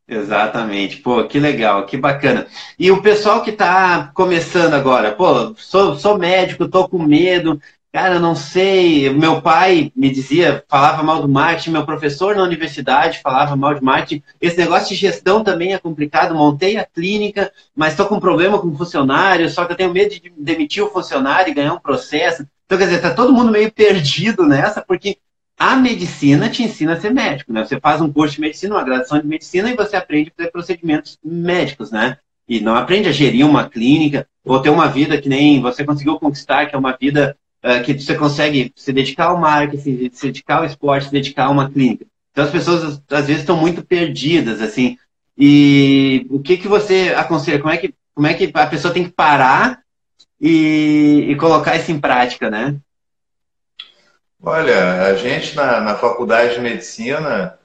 Exatamente. 0.08 0.98
Pô, 0.98 1.24
que 1.26 1.40
legal, 1.40 1.86
que 1.86 1.98
bacana. 1.98 2.48
E 2.78 2.92
o 2.92 3.02
pessoal 3.02 3.42
que 3.42 3.52
está 3.52 4.12
começando 4.14 4.74
agora, 4.74 5.14
pô, 5.14 5.56
sou, 5.56 5.98
sou 5.98 6.18
médico, 6.18 6.68
tô 6.68 6.88
com 6.90 7.02
medo, 7.02 7.60
cara, 7.92 8.20
não 8.20 8.36
sei. 8.36 9.10
Meu 9.10 9.42
pai 9.42 9.92
me 9.96 10.12
dizia, 10.12 10.64
falava 10.68 11.02
mal 11.04 11.22
do 11.22 11.30
marketing, 11.30 11.72
meu 11.72 11.86
professor 11.86 12.36
na 12.36 12.44
universidade 12.44 13.22
falava 13.22 13.56
mal 13.56 13.74
de 13.74 13.82
marketing. 13.82 14.22
Esse 14.42 14.58
negócio 14.58 14.90
de 14.90 14.96
gestão 14.96 15.42
também 15.42 15.74
é 15.74 15.78
complicado. 15.78 16.36
Montei 16.36 16.78
a 16.78 16.86
clínica, 16.86 17.52
mas 17.74 17.94
estou 17.94 18.06
com 18.06 18.20
problema 18.20 18.60
com 18.60 18.76
funcionário, 18.76 19.50
só 19.50 19.64
que 19.66 19.72
eu 19.72 19.78
tenho 19.78 19.94
medo 19.94 20.12
de 20.12 20.34
demitir 20.38 20.84
o 20.84 20.90
funcionário 20.92 21.50
e 21.52 21.56
ganhar 21.56 21.74
um 21.74 21.80
processo. 21.80 22.46
Então, 22.66 22.78
quer 22.78 22.86
dizer, 22.86 23.02
tá 23.02 23.14
todo 23.14 23.34
mundo 23.34 23.52
meio 23.52 23.72
perdido 23.72 24.46
nessa, 24.46 24.82
porque 24.82 25.18
a 25.58 25.76
medicina 25.76 26.50
te 26.50 26.64
ensina 26.64 26.94
a 26.94 27.00
ser 27.00 27.14
médico, 27.14 27.54
né? 27.54 27.64
Você 27.66 27.80
faz 27.80 28.02
um 28.02 28.12
curso 28.12 28.36
de 28.36 28.42
medicina, 28.42 28.76
uma 28.76 28.84
graduação 28.84 29.20
de 29.20 29.28
medicina 29.28 29.70
e 29.70 29.76
você 29.76 29.96
aprende 29.96 30.32
a 30.32 30.38
fazer 30.38 30.52
procedimentos 30.52 31.18
médicos, 31.24 31.92
né? 31.92 32.18
E 32.48 32.60
não 32.60 32.76
aprende 32.76 33.08
a 33.08 33.12
gerir 33.12 33.46
uma 33.46 33.70
clínica 33.70 34.28
ou 34.44 34.60
ter 34.60 34.70
uma 34.70 34.88
vida 34.88 35.22
que 35.22 35.30
nem 35.30 35.62
você 35.62 35.84
conseguiu 35.84 36.20
conquistar, 36.20 36.66
que 36.66 36.76
é 36.76 36.78
uma 36.78 36.98
vida 37.00 37.38
uh, 37.64 37.84
que 37.84 37.98
você 37.98 38.16
consegue 38.16 38.74
se 38.76 38.92
dedicar 38.92 39.26
ao 39.26 39.40
marketing, 39.40 40.10
se 40.12 40.28
dedicar 40.28 40.58
ao 40.58 40.66
esporte, 40.66 41.06
se 41.06 41.12
dedicar 41.12 41.46
a 41.46 41.50
uma 41.50 41.70
clínica. 41.70 42.06
Então 42.32 42.44
as 42.44 42.52
pessoas 42.52 43.02
às 43.10 43.28
vezes 43.28 43.42
estão 43.42 43.56
muito 43.56 43.84
perdidas, 43.84 44.62
assim. 44.62 44.98
E 45.38 46.28
o 46.30 46.40
que 46.40 46.58
que 46.58 46.68
você 46.68 47.14
aconselha? 47.16 47.60
Como 47.60 47.74
é 47.74 47.78
que 47.78 47.94
como 48.14 48.28
é 48.28 48.34
que 48.34 48.52
a 48.54 48.68
pessoa 48.68 48.94
tem 48.94 49.06
que 49.06 49.12
parar 49.12 49.82
e, 50.40 51.28
e 51.30 51.36
colocar 51.36 51.76
isso 51.76 51.92
em 51.92 52.00
prática, 52.00 52.50
né? 52.50 52.76
Olha, 54.46 55.04
a 55.04 55.16
gente 55.16 55.56
na, 55.56 55.80
na 55.80 55.96
faculdade 55.96 56.56
de 56.56 56.60
medicina, 56.60 57.58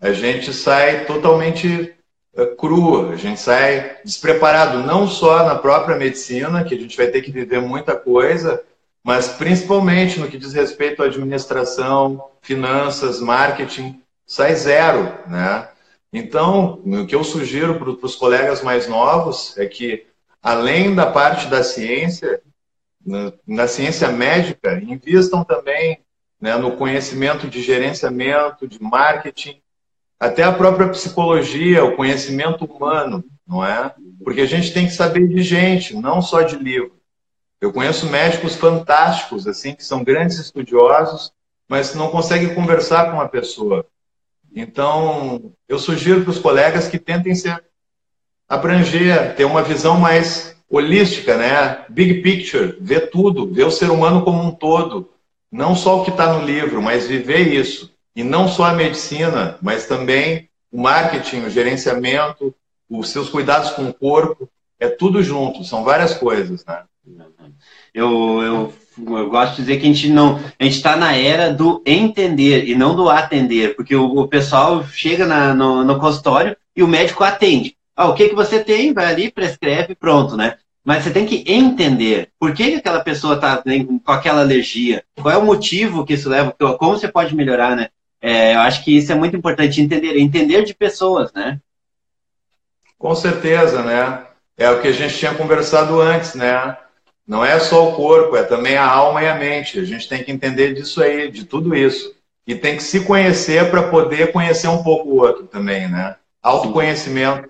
a 0.00 0.12
gente 0.12 0.50
sai 0.54 1.04
totalmente 1.04 1.94
é, 2.34 2.46
cru, 2.46 3.10
a 3.10 3.16
gente 3.16 3.38
sai 3.38 3.98
despreparado, 4.02 4.78
não 4.78 5.06
só 5.06 5.44
na 5.44 5.56
própria 5.56 5.94
medicina, 5.94 6.64
que 6.64 6.74
a 6.74 6.78
gente 6.78 6.96
vai 6.96 7.08
ter 7.08 7.20
que 7.20 7.30
viver 7.30 7.60
muita 7.60 7.94
coisa, 7.94 8.64
mas 9.04 9.28
principalmente 9.28 10.18
no 10.18 10.26
que 10.26 10.38
diz 10.38 10.54
respeito 10.54 11.02
à 11.02 11.06
administração, 11.06 12.30
finanças, 12.40 13.20
marketing, 13.20 14.00
sai 14.24 14.54
zero, 14.54 15.12
né? 15.28 15.68
Então, 16.10 16.80
o 16.82 17.06
que 17.06 17.14
eu 17.14 17.24
sugiro 17.24 17.78
para 17.78 17.90
os 17.90 18.16
colegas 18.16 18.62
mais 18.62 18.88
novos 18.88 19.58
é 19.58 19.66
que, 19.66 20.06
além 20.42 20.94
da 20.94 21.06
parte 21.06 21.48
da 21.48 21.62
ciência, 21.62 22.40
na 23.46 23.68
ciência 23.68 24.08
médica, 24.08 24.80
invistam 24.82 25.44
também 25.44 26.00
né, 26.42 26.56
no 26.56 26.72
conhecimento 26.72 27.46
de 27.46 27.62
gerenciamento, 27.62 28.66
de 28.66 28.82
marketing, 28.82 29.62
até 30.18 30.42
a 30.42 30.52
própria 30.52 30.88
psicologia, 30.88 31.84
o 31.84 31.94
conhecimento 31.94 32.64
humano, 32.64 33.24
não 33.46 33.64
é? 33.64 33.94
Porque 34.24 34.40
a 34.40 34.46
gente 34.46 34.74
tem 34.74 34.86
que 34.86 34.92
saber 34.92 35.28
de 35.28 35.40
gente, 35.40 35.94
não 35.94 36.20
só 36.20 36.42
de 36.42 36.56
livro. 36.56 36.96
Eu 37.60 37.72
conheço 37.72 38.06
médicos 38.06 38.56
fantásticos, 38.56 39.46
assim, 39.46 39.72
que 39.72 39.84
são 39.84 40.02
grandes 40.02 40.40
estudiosos, 40.40 41.32
mas 41.68 41.94
não 41.94 42.10
conseguem 42.10 42.52
conversar 42.54 43.06
com 43.06 43.18
uma 43.18 43.28
pessoa. 43.28 43.86
Então, 44.52 45.52
eu 45.68 45.78
sugiro 45.78 46.22
para 46.22 46.30
os 46.32 46.40
colegas 46.40 46.88
que 46.88 46.98
tentem 46.98 47.36
ser 47.36 47.62
abranger, 48.48 49.36
ter 49.36 49.44
uma 49.44 49.62
visão 49.62 49.96
mais 49.96 50.56
holística, 50.68 51.36
né? 51.36 51.84
Big 51.88 52.20
picture, 52.20 52.76
ver 52.80 53.10
tudo, 53.10 53.46
ver 53.46 53.64
o 53.64 53.70
ser 53.70 53.90
humano 53.90 54.24
como 54.24 54.42
um 54.42 54.50
todo, 54.50 55.11
não 55.52 55.76
só 55.76 56.00
o 56.00 56.04
que 56.04 56.10
está 56.10 56.32
no 56.32 56.46
livro, 56.46 56.80
mas 56.80 57.06
viver 57.06 57.52
isso. 57.52 57.92
E 58.16 58.24
não 58.24 58.48
só 58.48 58.64
a 58.64 58.72
medicina, 58.72 59.58
mas 59.60 59.86
também 59.86 60.48
o 60.72 60.80
marketing, 60.80 61.42
o 61.42 61.50
gerenciamento, 61.50 62.54
os 62.88 63.10
seus 63.10 63.28
cuidados 63.28 63.70
com 63.70 63.84
o 63.84 63.94
corpo. 63.94 64.48
É 64.80 64.88
tudo 64.88 65.22
junto, 65.22 65.62
são 65.62 65.84
várias 65.84 66.14
coisas, 66.14 66.64
né? 66.64 66.82
Eu, 67.94 68.42
eu, 68.42 68.74
eu 68.98 69.30
gosto 69.30 69.56
de 69.56 69.62
dizer 69.62 69.76
que 69.76 69.84
a 69.84 69.92
gente 69.92 70.08
não. 70.08 70.40
A 70.58 70.64
gente 70.64 70.76
está 70.76 70.96
na 70.96 71.14
era 71.14 71.52
do 71.52 71.82
entender 71.86 72.66
e 72.66 72.74
não 72.74 72.96
do 72.96 73.08
atender, 73.08 73.76
porque 73.76 73.94
o, 73.94 74.06
o 74.06 74.28
pessoal 74.28 74.84
chega 74.86 75.26
na, 75.26 75.54
no, 75.54 75.84
no 75.84 75.98
consultório 75.98 76.56
e 76.74 76.82
o 76.82 76.88
médico 76.88 77.22
atende. 77.22 77.76
Ah, 77.94 78.08
o 78.08 78.14
que, 78.14 78.30
que 78.30 78.34
você 78.34 78.64
tem? 78.64 78.92
Vai 78.92 79.06
ali, 79.06 79.30
prescreve, 79.30 79.94
pronto, 79.94 80.36
né? 80.36 80.56
Mas 80.84 81.04
você 81.04 81.10
tem 81.10 81.24
que 81.24 81.44
entender 81.46 82.30
por 82.38 82.52
que, 82.52 82.72
que 82.72 82.76
aquela 82.76 83.04
pessoa 83.04 83.36
está 83.36 83.56
com 83.58 84.00
aquela 84.06 84.40
alergia, 84.40 85.04
qual 85.20 85.32
é 85.32 85.38
o 85.38 85.44
motivo 85.44 86.04
que 86.04 86.14
isso 86.14 86.28
leva, 86.28 86.52
como 86.52 86.98
você 86.98 87.06
pode 87.06 87.34
melhorar, 87.36 87.76
né? 87.76 87.88
É, 88.20 88.54
eu 88.54 88.60
acho 88.60 88.84
que 88.84 88.96
isso 88.96 89.10
é 89.10 89.14
muito 89.14 89.36
importante, 89.36 89.80
entender, 89.80 90.16
entender 90.16 90.64
de 90.64 90.74
pessoas, 90.74 91.32
né? 91.32 91.60
Com 92.98 93.14
certeza, 93.14 93.82
né? 93.82 94.26
É 94.56 94.70
o 94.70 94.80
que 94.80 94.88
a 94.88 94.92
gente 94.92 95.16
tinha 95.16 95.34
conversado 95.34 96.00
antes, 96.00 96.34
né? 96.34 96.76
Não 97.26 97.44
é 97.44 97.58
só 97.58 97.88
o 97.88 97.94
corpo, 97.94 98.36
é 98.36 98.42
também 98.42 98.76
a 98.76 98.86
alma 98.86 99.22
e 99.22 99.28
a 99.28 99.34
mente. 99.34 99.78
A 99.78 99.84
gente 99.84 100.08
tem 100.08 100.22
que 100.22 100.30
entender 100.30 100.74
disso 100.74 101.02
aí, 101.02 101.30
de 101.30 101.44
tudo 101.44 101.74
isso. 101.74 102.14
E 102.46 102.54
tem 102.54 102.76
que 102.76 102.82
se 102.82 103.04
conhecer 103.04 103.70
para 103.70 103.84
poder 103.84 104.32
conhecer 104.32 104.68
um 104.68 104.82
pouco 104.82 105.08
o 105.08 105.16
outro 105.16 105.46
também, 105.46 105.88
né? 105.88 106.16
Autoconhecimento. 106.42 107.48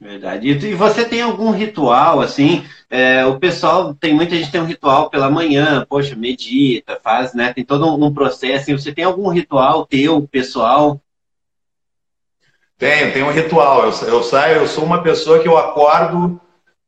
Verdade. 0.00 0.48
E, 0.48 0.74
você 0.74 1.04
tem 1.04 1.20
algum 1.20 1.50
ritual, 1.50 2.20
assim? 2.20 2.64
É, 2.88 3.24
o 3.26 3.38
pessoal, 3.38 3.92
tem 3.92 4.14
muita 4.14 4.34
gente 4.34 4.50
tem 4.50 4.60
um 4.60 4.66
ritual 4.66 5.10
pela 5.10 5.30
manhã, 5.30 5.84
poxa, 5.86 6.16
medita, 6.16 6.98
faz, 7.02 7.34
né? 7.34 7.52
Tem 7.52 7.62
todo 7.62 7.86
um, 7.86 8.06
um 8.06 8.14
processo. 8.14 8.62
Assim, 8.62 8.72
você 8.72 8.92
tem 8.92 9.04
algum 9.04 9.28
ritual 9.28 9.84
teu, 9.84 10.26
pessoal? 10.26 10.98
Tenho, 12.78 13.12
tenho 13.12 13.26
um 13.26 13.32
ritual. 13.32 13.84
Eu, 13.84 14.08
eu 14.08 14.22
saio, 14.22 14.56
eu 14.56 14.66
sou 14.66 14.84
uma 14.84 15.02
pessoa 15.02 15.40
que 15.40 15.46
eu 15.46 15.58
acordo 15.58 16.40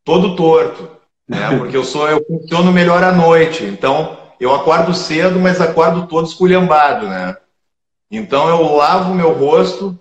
todo 0.02 0.34
torto, 0.34 0.88
né? 1.28 1.50
Porque 1.58 1.76
eu 1.76 1.84
sou, 1.84 2.08
eu 2.08 2.24
funciono 2.24 2.72
melhor 2.72 3.04
à 3.04 3.12
noite. 3.12 3.62
Então, 3.62 4.16
eu 4.40 4.54
acordo 4.54 4.94
cedo, 4.94 5.38
mas 5.38 5.60
acordo 5.60 6.06
todo 6.06 6.26
esculhambado, 6.26 7.06
né? 7.06 7.36
Então 8.10 8.48
eu 8.48 8.74
lavo 8.74 9.14
meu 9.14 9.32
rosto, 9.32 9.98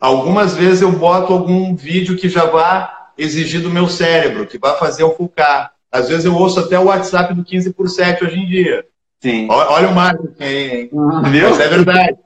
Algumas 0.00 0.54
vezes 0.54 0.82
eu 0.82 0.92
boto 0.92 1.32
algum 1.32 1.74
vídeo 1.74 2.16
que 2.16 2.28
já 2.28 2.44
vá 2.44 3.10
exigir 3.18 3.60
do 3.60 3.70
meu 3.70 3.88
cérebro, 3.88 4.46
que 4.46 4.58
vai 4.58 4.78
fazer 4.78 5.02
eu 5.02 5.14
focar. 5.14 5.72
Às 5.90 6.08
vezes 6.08 6.24
eu 6.24 6.34
ouço 6.34 6.60
até 6.60 6.78
o 6.78 6.84
WhatsApp 6.84 7.34
do 7.34 7.44
15 7.44 7.72
por 7.72 7.88
7 7.88 8.24
hoje 8.24 8.38
em 8.38 8.46
dia. 8.46 8.86
Sim. 9.20 9.48
Olha, 9.50 9.88
o 9.88 9.94
marketing 9.94 10.42
aí, 10.44 10.90
Viu? 11.30 11.50
Isso 11.50 11.62
é 11.62 11.68
verdade. 11.68 12.16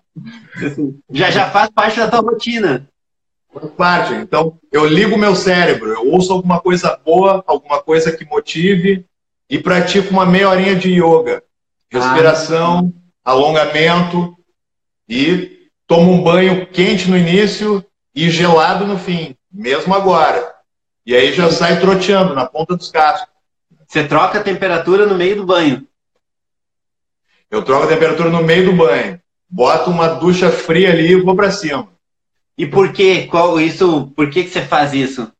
Já, 1.10 1.30
já 1.30 1.50
faz 1.50 1.70
parte 1.70 1.98
da 1.98 2.08
tua 2.08 2.20
rotina. 2.20 2.86
Faz 3.52 3.70
parte. 3.72 4.14
Então, 4.14 4.58
eu 4.70 4.86
ligo 4.86 5.14
o 5.14 5.18
meu 5.18 5.34
cérebro, 5.34 5.90
eu 5.90 6.10
ouço 6.10 6.32
alguma 6.32 6.60
coisa 6.60 6.98
boa, 7.02 7.42
alguma 7.46 7.82
coisa 7.82 8.12
que 8.12 8.26
motive 8.26 9.06
e 9.48 9.58
pratico 9.58 10.10
uma 10.10 10.26
meia 10.26 10.50
horinha 10.50 10.76
de 10.76 10.90
yoga. 10.90 11.42
Respiração, 11.90 12.92
ah. 13.24 13.32
alongamento 13.32 14.36
e 15.08 15.61
tomo 15.92 16.10
um 16.10 16.22
banho 16.22 16.66
quente 16.68 17.10
no 17.10 17.18
início 17.18 17.84
e 18.14 18.30
gelado 18.30 18.86
no 18.86 18.96
fim, 18.96 19.36
mesmo 19.52 19.94
agora. 19.94 20.54
E 21.04 21.14
aí 21.14 21.34
já 21.34 21.50
sai 21.50 21.80
troteando 21.80 22.34
na 22.34 22.46
ponta 22.46 22.74
dos 22.74 22.90
cascos. 22.90 23.28
Você 23.86 24.02
troca 24.02 24.38
a 24.38 24.42
temperatura 24.42 25.04
no 25.04 25.14
meio 25.14 25.36
do 25.36 25.44
banho? 25.44 25.86
Eu 27.50 27.62
troco 27.62 27.84
a 27.84 27.88
temperatura 27.88 28.30
no 28.30 28.42
meio 28.42 28.70
do 28.70 28.72
banho. 28.72 29.20
Boto 29.46 29.90
uma 29.90 30.08
ducha 30.08 30.50
fria 30.50 30.92
ali 30.92 31.12
e 31.12 31.20
vou 31.20 31.36
para 31.36 31.50
cima. 31.50 31.86
E 32.56 32.66
por 32.66 32.90
que? 32.90 33.26
Qual 33.26 33.60
isso? 33.60 34.10
Por 34.16 34.30
que, 34.30 34.44
que 34.44 34.50
você 34.50 34.62
faz 34.62 34.94
isso? 34.94 35.30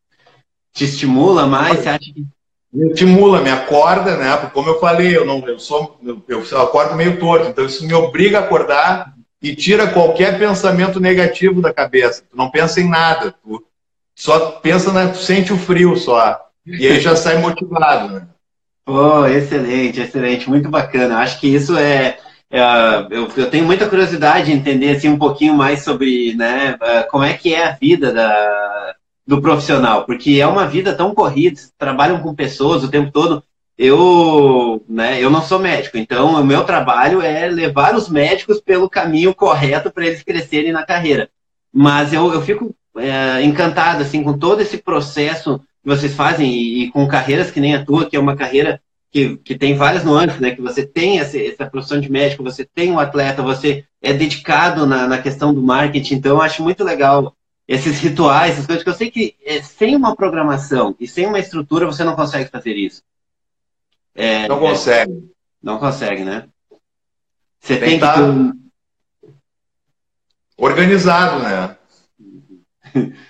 Te 0.74 0.84
estimula 0.84 1.46
mais? 1.46 1.78
Você 1.78 1.88
acha 1.88 2.12
que... 2.12 2.26
Me 2.70 2.90
estimula, 2.90 3.40
me 3.40 3.50
acorda, 3.50 4.18
né? 4.18 4.36
Porque 4.36 4.52
como 4.52 4.68
eu 4.68 4.78
falei, 4.78 5.16
eu 5.16 5.24
não, 5.24 5.48
eu 5.48 5.58
sou, 5.58 5.98
eu, 6.04 6.22
eu 6.28 6.60
acordo 6.60 6.94
meio 6.94 7.18
torto, 7.18 7.48
então 7.48 7.64
isso 7.64 7.86
me 7.86 7.94
obriga 7.94 8.38
a 8.38 8.42
acordar 8.42 9.14
e 9.42 9.57
tira 9.57 9.88
qualquer 9.88 10.38
pensamento 10.38 11.00
negativo 11.00 11.61
da 11.61 11.72
cabeça. 11.72 12.22
Tu 12.31 12.37
não 12.37 12.50
pensa 12.50 12.81
em 12.81 12.88
nada, 12.88 13.35
tu 13.42 13.64
só 14.14 14.52
pensa 14.52 14.92
na, 14.92 15.09
tu 15.09 15.18
sente 15.18 15.52
o 15.52 15.59
frio 15.59 15.96
só. 15.96 16.40
E 16.64 16.87
aí 16.87 17.00
já 17.00 17.16
sai 17.16 17.38
motivado, 17.38 18.14
né? 18.14 18.28
Oh, 18.87 19.26
excelente, 19.26 20.00
excelente, 20.00 20.48
muito 20.48 20.68
bacana. 20.68 21.18
Acho 21.18 21.40
que 21.40 21.48
isso 21.48 21.76
é, 21.76 22.18
é 22.50 22.61
eu, 23.11 23.28
eu, 23.37 23.50
tenho 23.50 23.64
muita 23.64 23.88
curiosidade 23.88 24.46
de 24.46 24.52
entender 24.52 24.96
assim 24.96 25.09
um 25.09 25.18
pouquinho 25.18 25.55
mais 25.55 25.83
sobre, 25.83 26.35
né, 26.35 26.76
é, 26.81 27.02
como 27.05 27.24
é 27.24 27.33
que 27.33 27.55
é 27.55 27.66
a 27.66 27.72
vida 27.72 28.12
da, 28.12 28.94
do 29.26 29.40
profissional, 29.40 30.05
porque 30.05 30.40
é 30.40 30.46
uma 30.46 30.66
vida 30.66 30.94
tão 30.94 31.14
corrida, 31.14 31.61
trabalham 31.78 32.20
com 32.20 32.35
pessoas 32.35 32.83
o 32.83 32.90
tempo 32.90 33.11
todo. 33.12 33.42
Eu, 33.76 34.85
né, 34.88 35.22
eu 35.22 35.30
não 35.30 35.42
sou 35.42 35.58
médico, 35.58 35.96
então 35.96 36.40
o 36.40 36.44
meu 36.44 36.64
trabalho 36.64 37.20
é 37.20 37.48
levar 37.48 37.94
os 37.94 38.08
médicos 38.08 38.61
pelo 38.61 38.88
caminho 38.88 39.35
correto 39.35 39.90
para 39.90 40.06
eles 40.06 40.22
crescerem 40.22 40.72
na 40.72 40.85
carreira. 40.85 41.30
Mas 41.72 42.12
eu, 42.12 42.32
eu 42.32 42.42
fico 42.42 42.74
é, 42.96 43.42
encantado 43.42 44.02
assim 44.02 44.22
com 44.22 44.38
todo 44.38 44.61
esse 44.61 44.78
processo 44.78 45.58
que 45.82 45.88
vocês 45.88 46.14
fazem 46.14 46.52
e, 46.52 46.85
e, 46.85 46.90
com 46.90 47.08
carreiras 47.08 47.50
que 47.50 47.61
nem 47.61 47.74
a 47.74 47.85
tua, 47.85 48.08
que 48.08 48.16
é 48.16 48.20
uma 48.20 48.37
carreira 48.37 48.80
que, 49.11 49.37
que 49.38 49.56
tem 49.56 49.74
várias 49.74 50.04
nuances, 50.04 50.38
né? 50.40 50.54
Que 50.54 50.62
você 50.62 50.87
tem 50.87 51.18
essa, 51.18 51.38
essa 51.38 51.66
profissão 51.66 52.00
de 52.00 52.11
médico, 52.11 52.42
você 52.42 52.64
tem 52.64 52.90
um 52.90 52.98
atleta, 52.98 53.42
você 53.42 53.85
é 54.00 54.12
dedicado 54.12 54.87
na, 54.87 55.06
na 55.06 55.18
questão 55.18 55.52
do 55.52 55.62
marketing. 55.62 56.14
Então, 56.14 56.37
eu 56.37 56.42
acho 56.42 56.62
muito 56.62 56.85
legal 56.85 57.35
esses 57.68 58.00
rituais, 58.00 58.54
essas 58.54 58.66
coisas 58.66 58.82
que 58.82 58.90
eu 58.90 58.94
sei 58.94 59.11
que 59.11 59.37
é, 59.44 59.62
sem 59.62 59.94
uma 59.94 60.16
programação 60.16 60.96
e 60.98 61.06
sem 61.06 61.26
uma 61.26 61.38
estrutura 61.38 61.87
você 61.87 62.04
não 62.04 62.16
consegue 62.16 62.50
fazer 62.50 62.74
isso. 62.74 63.02
É, 64.14 64.48
não 64.48 64.59
consegue. 64.59 65.12
É, 65.12 65.16
não 65.62 65.79
consegue, 65.79 66.25
né? 66.25 66.48
Você 67.61 67.77
tem, 67.77 67.98
tem 67.98 68.01
que. 68.01 68.05
Tá 68.05 68.16
organizado, 70.57 71.40
né? 71.40 71.77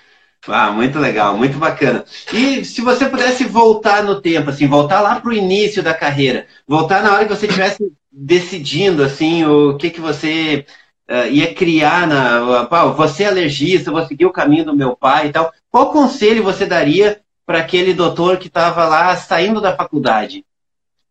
Ah, 0.49 0.73
muito 0.73 0.99
legal, 0.99 1.37
muito 1.37 1.57
bacana. 1.57 2.05
E 2.33 2.64
se 2.64 2.81
você 2.81 3.09
pudesse 3.09 3.45
voltar 3.45 4.03
no 4.03 4.21
tempo, 4.21 4.51
assim, 4.51 4.66
voltar 4.66 5.01
lá 5.01 5.21
para 5.21 5.31
o 5.31 5.33
início 5.33 5.85
da 5.85 5.95
carreira, 5.95 6.49
voltar 6.66 7.01
na 7.01 7.14
hora 7.14 7.25
que 7.25 7.33
você 7.33 7.47
estivesse 7.47 7.92
decidindo, 8.11 9.05
assim, 9.05 9.45
o 9.45 9.77
que 9.77 9.88
que 9.88 10.01
você 10.01 10.66
uh, 11.09 11.29
ia 11.31 11.55
criar 11.55 12.09
na, 12.09 12.64
uh, 12.64 12.92
você 12.92 13.23
é 13.23 13.29
alergista, 13.29 13.92
vou 13.92 14.05
seguir 14.05 14.27
o 14.27 14.33
caminho 14.33 14.64
do 14.64 14.77
meu 14.77 14.97
pai 14.97 15.29
e 15.29 15.33
tal. 15.33 15.53
Qual 15.71 15.92
conselho 15.92 16.42
você 16.42 16.66
daria 16.66 17.21
para 17.47 17.59
aquele 17.59 17.95
doutor 17.95 18.37
que 18.37 18.49
estava 18.49 18.85
lá 18.85 19.14
saindo 19.16 19.61
da 19.61 19.77
faculdade? 19.77 20.45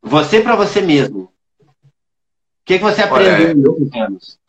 Você 0.01 0.41
para 0.41 0.55
você 0.55 0.81
mesmo. 0.81 1.23
O 1.23 1.29
que, 2.65 2.77
que 2.77 2.83
você 2.83 3.01
aprendeu 3.01 3.73
Olha, 3.73 3.89
em 3.93 4.01
anos? 4.01 4.39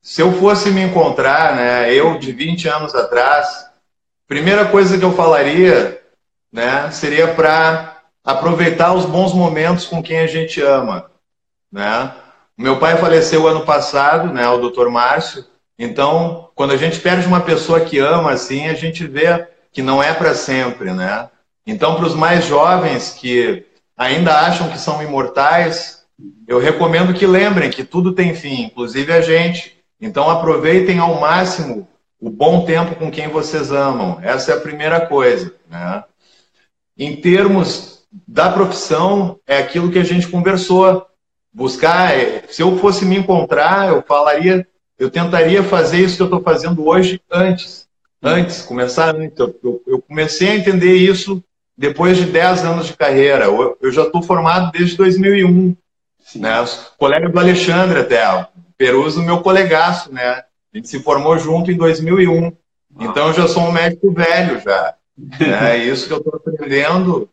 Se 0.00 0.20
eu 0.20 0.32
fosse 0.32 0.70
me 0.70 0.82
encontrar, 0.82 1.54
né, 1.54 1.94
eu 1.94 2.18
de 2.18 2.32
20 2.32 2.68
anos 2.68 2.94
atrás, 2.94 3.66
primeira 4.26 4.66
coisa 4.66 4.98
que 4.98 5.04
eu 5.04 5.14
falaria, 5.14 6.02
né, 6.52 6.90
seria 6.90 7.34
para 7.34 8.02
aproveitar 8.24 8.92
os 8.94 9.04
bons 9.04 9.32
momentos 9.32 9.84
com 9.84 10.02
quem 10.02 10.18
a 10.20 10.26
gente 10.26 10.60
ama, 10.60 11.10
né? 11.70 12.12
Meu 12.56 12.78
pai 12.78 12.96
faleceu 12.96 13.46
ano 13.46 13.64
passado, 13.64 14.32
né, 14.32 14.48
o 14.48 14.68
Dr. 14.70 14.88
Márcio. 14.88 15.44
Então, 15.78 16.50
quando 16.54 16.72
a 16.72 16.76
gente 16.76 17.00
perde 17.00 17.26
uma 17.26 17.40
pessoa 17.40 17.80
que 17.80 17.98
ama 17.98 18.32
assim, 18.32 18.68
a 18.68 18.74
gente 18.74 19.06
vê 19.06 19.46
que 19.72 19.82
não 19.82 20.02
é 20.02 20.12
para 20.12 20.34
sempre, 20.34 20.92
né? 20.92 21.28
Então, 21.66 21.94
para 21.94 22.06
os 22.06 22.14
mais 22.14 22.44
jovens 22.44 23.10
que 23.10 23.66
ainda 24.02 24.34
acham 24.34 24.68
que 24.68 24.78
são 24.78 25.02
imortais, 25.02 26.02
eu 26.46 26.58
recomendo 26.58 27.14
que 27.14 27.26
lembrem 27.26 27.70
que 27.70 27.84
tudo 27.84 28.12
tem 28.12 28.34
fim, 28.34 28.62
inclusive 28.62 29.12
a 29.12 29.20
gente. 29.20 29.76
Então 30.00 30.28
aproveitem 30.28 30.98
ao 30.98 31.20
máximo 31.20 31.88
o 32.20 32.30
bom 32.30 32.64
tempo 32.64 32.96
com 32.96 33.10
quem 33.10 33.28
vocês 33.28 33.72
amam. 33.72 34.18
Essa 34.22 34.52
é 34.52 34.54
a 34.56 34.60
primeira 34.60 35.06
coisa. 35.06 35.54
Né? 35.70 36.04
Em 36.96 37.16
termos 37.16 38.04
da 38.26 38.50
profissão, 38.50 39.38
é 39.46 39.58
aquilo 39.58 39.90
que 39.90 39.98
a 39.98 40.04
gente 40.04 40.28
conversou. 40.28 41.06
Buscar, 41.54 42.16
é, 42.18 42.44
se 42.48 42.62
eu 42.62 42.78
fosse 42.78 43.04
me 43.04 43.16
encontrar, 43.16 43.88
eu 43.88 44.02
falaria, 44.02 44.66
eu 44.98 45.10
tentaria 45.10 45.62
fazer 45.62 45.98
isso 45.98 46.16
que 46.16 46.22
eu 46.22 46.26
estou 46.26 46.42
fazendo 46.42 46.86
hoje 46.86 47.20
antes. 47.30 47.86
Antes, 48.22 48.62
começar 48.62 49.14
antes. 49.14 49.38
Eu, 49.38 49.82
eu, 49.86 50.00
comecei 50.00 50.50
a 50.50 50.56
entender 50.56 50.94
isso 50.94 51.42
depois 51.76 52.16
de 52.16 52.26
10 52.26 52.64
anos 52.64 52.86
de 52.86 52.96
carreira. 52.96 53.46
Eu, 53.46 53.92
já 53.92 54.02
estou 54.02 54.22
formado 54.22 54.70
desde 54.72 54.96
2001. 54.96 55.76
Né? 56.36 56.64
Colega 56.98 57.28
do 57.28 57.38
Alexandre 57.38 58.00
até, 58.00 58.46
Peruso, 58.76 59.22
meu 59.22 59.40
colegaço, 59.40 60.12
né? 60.12 60.44
A 60.72 60.76
gente 60.76 60.88
se 60.88 61.02
formou 61.02 61.38
junto 61.38 61.70
em 61.70 61.76
2001. 61.76 62.52
Então 62.98 63.28
eu 63.28 63.34
já 63.34 63.48
sou 63.48 63.64
um 63.64 63.72
médico 63.72 64.12
velho 64.12 64.60
já. 64.60 64.94
É 65.38 65.76
isso 65.76 66.06
que 66.06 66.12
eu 66.14 66.18
estou 66.18 66.34
aprendendo 66.36 67.28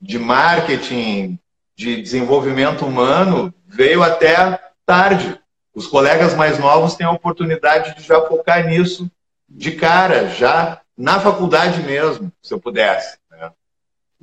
de 0.00 0.18
marketing, 0.18 1.38
de 1.76 2.00
desenvolvimento 2.00 2.86
humano, 2.86 3.52
veio 3.66 4.02
até 4.02 4.58
tarde. 4.86 5.38
Os 5.74 5.86
colegas 5.86 6.34
mais 6.34 6.58
novos 6.58 6.94
têm 6.94 7.06
a 7.06 7.12
oportunidade 7.12 7.94
de 7.96 8.02
já 8.02 8.20
focar 8.22 8.66
nisso 8.66 9.08
de 9.48 9.72
cara, 9.72 10.28
já 10.28 10.80
na 10.96 11.20
faculdade 11.20 11.82
mesmo, 11.82 12.32
se 12.42 12.52
eu 12.52 12.60
pudesse. 12.60 13.17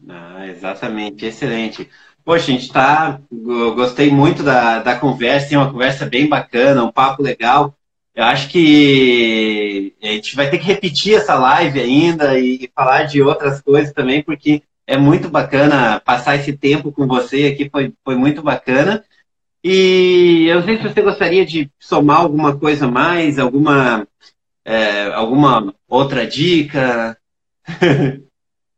Ah, 0.09 0.45
exatamente, 0.47 1.25
excelente. 1.25 1.89
Poxa, 2.23 2.51
a 2.51 2.55
gente 2.55 2.71
tá. 2.71 3.21
Gostei 3.31 4.11
muito 4.11 4.43
da, 4.43 4.79
da 4.79 4.99
conversa, 4.99 5.49
tem 5.49 5.57
uma 5.57 5.71
conversa 5.71 6.05
bem 6.05 6.27
bacana, 6.27 6.83
um 6.83 6.91
papo 6.91 7.21
legal. 7.23 7.75
Eu 8.13 8.23
acho 8.23 8.49
que 8.49 9.93
a 10.01 10.07
gente 10.07 10.35
vai 10.35 10.49
ter 10.49 10.57
que 10.57 10.65
repetir 10.65 11.15
essa 11.15 11.35
live 11.35 11.79
ainda 11.79 12.37
e 12.39 12.69
falar 12.75 13.03
de 13.03 13.21
outras 13.21 13.61
coisas 13.61 13.93
também, 13.93 14.23
porque 14.23 14.63
é 14.87 14.97
muito 14.97 15.29
bacana 15.29 15.99
passar 15.99 16.35
esse 16.35 16.53
tempo 16.53 16.91
com 16.91 17.07
você 17.07 17.47
aqui, 17.47 17.69
foi, 17.69 17.93
foi 18.03 18.15
muito 18.15 18.41
bacana. 18.41 19.03
E 19.63 20.45
eu 20.47 20.57
não 20.57 20.63
sei 20.65 20.77
se 20.77 20.83
você 20.83 21.01
gostaria 21.01 21.45
de 21.45 21.69
somar 21.79 22.21
alguma 22.21 22.57
coisa 22.57 22.87
mais, 22.87 23.39
alguma, 23.39 24.07
é, 24.65 25.05
alguma 25.13 25.73
outra 25.87 26.25
dica. 26.27 27.17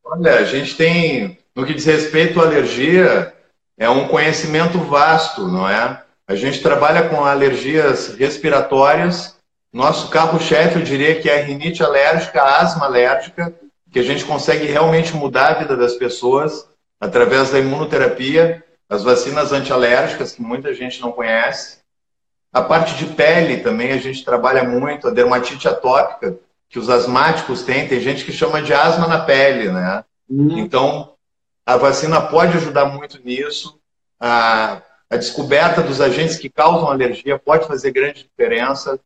Olha, 0.10 0.36
a 0.36 0.44
gente 0.46 0.76
tem, 0.78 1.38
no 1.54 1.66
que 1.66 1.74
diz 1.74 1.84
respeito 1.84 2.40
à 2.40 2.44
alergia, 2.44 3.34
é 3.78 3.90
um 3.90 4.08
conhecimento 4.08 4.80
vasto, 4.80 5.46
não 5.50 5.68
é? 5.68 6.02
A 6.26 6.34
gente 6.34 6.62
trabalha 6.62 7.10
com 7.10 7.26
alergias 7.26 8.16
respiratórias. 8.16 9.38
Nosso 9.72 10.10
carro-chefe, 10.10 10.80
eu 10.80 10.82
diria 10.82 11.20
que 11.20 11.30
é 11.30 11.42
a 11.42 11.44
rinite 11.44 11.84
alérgica, 11.84 12.42
a 12.42 12.62
asma 12.62 12.86
alérgica, 12.86 13.54
que 13.92 14.00
a 14.00 14.04
gente 14.04 14.24
consegue 14.24 14.66
realmente 14.66 15.14
mudar 15.14 15.48
a 15.48 15.60
vida 15.60 15.76
das 15.76 15.96
pessoas 15.96 16.70
através 17.02 17.52
da 17.52 17.60
imunoterapia, 17.60 18.64
as 18.90 19.04
vacinas 19.04 19.52
antialérgicas, 19.52 20.32
que 20.32 20.42
muita 20.42 20.74
gente 20.74 21.02
não 21.02 21.12
conhece. 21.12 21.80
A 22.54 22.62
parte 22.62 22.96
de 22.96 23.14
pele 23.14 23.58
também 23.58 23.92
a 23.92 23.98
gente 23.98 24.24
trabalha 24.24 24.64
muito, 24.64 25.08
a 25.08 25.12
dermatite 25.12 25.68
atópica, 25.68 26.40
que 26.70 26.80
os 26.80 26.90
asmáticos 26.90 27.64
têm, 27.64 27.88
tem 27.88 28.00
gente 28.00 28.26
que 28.26 28.32
chama 28.32 28.62
de 28.62 28.74
asma 28.74 29.08
na 29.08 29.20
pele, 29.20 29.72
né? 29.72 30.04
Hum. 30.30 30.58
Então, 30.58 31.14
a 31.66 31.78
vacina 31.78 32.22
pode 32.22 32.58
ajudar 32.58 32.86
muito 32.86 33.22
nisso. 33.24 33.80
A, 34.20 34.82
a 35.10 35.16
descoberta 35.16 35.82
dos 35.82 36.02
agentes 36.02 36.38
que 36.38 36.50
causam 36.50 36.90
alergia 36.90 37.40
pode 37.40 37.68
fazer 37.68 37.92
grande 37.92 38.24
diferença. 38.24 39.00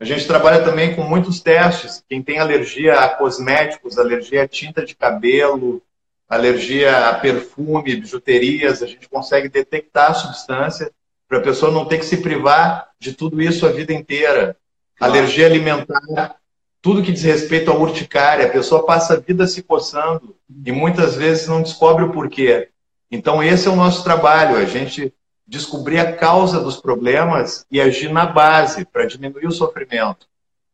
A 0.00 0.04
gente 0.04 0.26
trabalha 0.26 0.64
também 0.64 0.94
com 0.94 1.02
muitos 1.02 1.40
testes. 1.40 2.02
Quem 2.08 2.22
tem 2.22 2.38
alergia 2.38 3.00
a 3.00 3.08
cosméticos, 3.08 3.98
alergia 3.98 4.42
a 4.42 4.48
tinta 4.48 4.84
de 4.84 4.94
cabelo, 4.94 5.82
alergia 6.28 7.08
a 7.08 7.14
perfume, 7.14 7.96
bijuterias, 7.96 8.82
a 8.82 8.86
gente 8.86 9.08
consegue 9.08 9.48
detectar 9.48 10.10
a 10.10 10.14
substância 10.14 10.90
para 11.28 11.38
a 11.38 11.42
pessoa 11.42 11.72
não 11.72 11.86
ter 11.86 11.98
que 11.98 12.04
se 12.04 12.18
privar 12.18 12.90
de 12.98 13.12
tudo 13.12 13.40
isso 13.40 13.66
a 13.66 13.70
vida 13.70 13.92
inteira. 13.92 14.56
Claro. 14.96 15.12
Alergia 15.12 15.46
alimentar, 15.46 16.36
tudo 16.84 17.02
que 17.02 17.12
diz 17.12 17.22
respeito 17.22 17.70
à 17.70 17.74
urticária, 17.74 18.44
a 18.44 18.50
pessoa 18.50 18.84
passa 18.84 19.14
a 19.14 19.16
vida 19.18 19.46
se 19.46 19.62
coçando 19.62 20.36
e 20.66 20.70
muitas 20.70 21.16
vezes 21.16 21.48
não 21.48 21.62
descobre 21.62 22.04
o 22.04 22.12
porquê. 22.12 22.68
Então, 23.10 23.42
esse 23.42 23.66
é 23.66 23.70
o 23.70 23.76
nosso 23.76 24.04
trabalho, 24.04 24.58
a 24.58 24.66
gente 24.66 25.10
descobrir 25.46 25.98
a 25.98 26.12
causa 26.12 26.60
dos 26.60 26.76
problemas 26.76 27.64
e 27.70 27.80
agir 27.80 28.12
na 28.12 28.26
base 28.26 28.84
para 28.84 29.06
diminuir 29.06 29.46
o 29.46 29.50
sofrimento. 29.50 30.26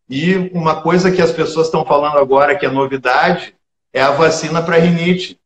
E 0.08 0.50
uma 0.52 0.82
coisa 0.82 1.12
que 1.12 1.22
as 1.22 1.30
pessoas 1.30 1.68
estão 1.68 1.84
falando 1.84 2.18
agora 2.18 2.56
que 2.56 2.66
é 2.66 2.68
novidade 2.68 3.54
é 3.92 4.02
a 4.02 4.10
vacina 4.10 4.60
para 4.60 4.78
rinite. 4.78 5.38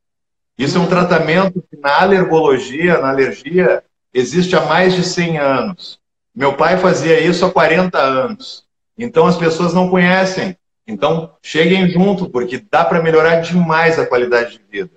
Isso 0.56 0.78
é 0.78 0.80
um 0.80 0.88
tratamento 0.88 1.62
que 1.70 1.76
na 1.76 2.00
alergologia, 2.00 3.02
na 3.02 3.10
alergia, 3.10 3.84
existe 4.14 4.56
há 4.56 4.62
mais 4.62 4.94
de 4.94 5.04
100 5.04 5.36
anos. 5.36 6.00
Meu 6.34 6.54
pai 6.54 6.78
fazia 6.78 7.20
isso 7.20 7.44
há 7.44 7.50
40 7.50 7.98
anos. 7.98 8.64
Então 8.98 9.26
as 9.26 9.36
pessoas 9.36 9.74
não 9.74 9.88
conhecem. 9.88 10.56
Então 10.86 11.32
cheguem 11.42 11.88
junto, 11.88 12.28
porque 12.28 12.62
dá 12.70 12.84
para 12.84 13.02
melhorar 13.02 13.40
demais 13.40 13.98
a 13.98 14.06
qualidade 14.06 14.58
de 14.58 14.64
vida. 14.70 14.90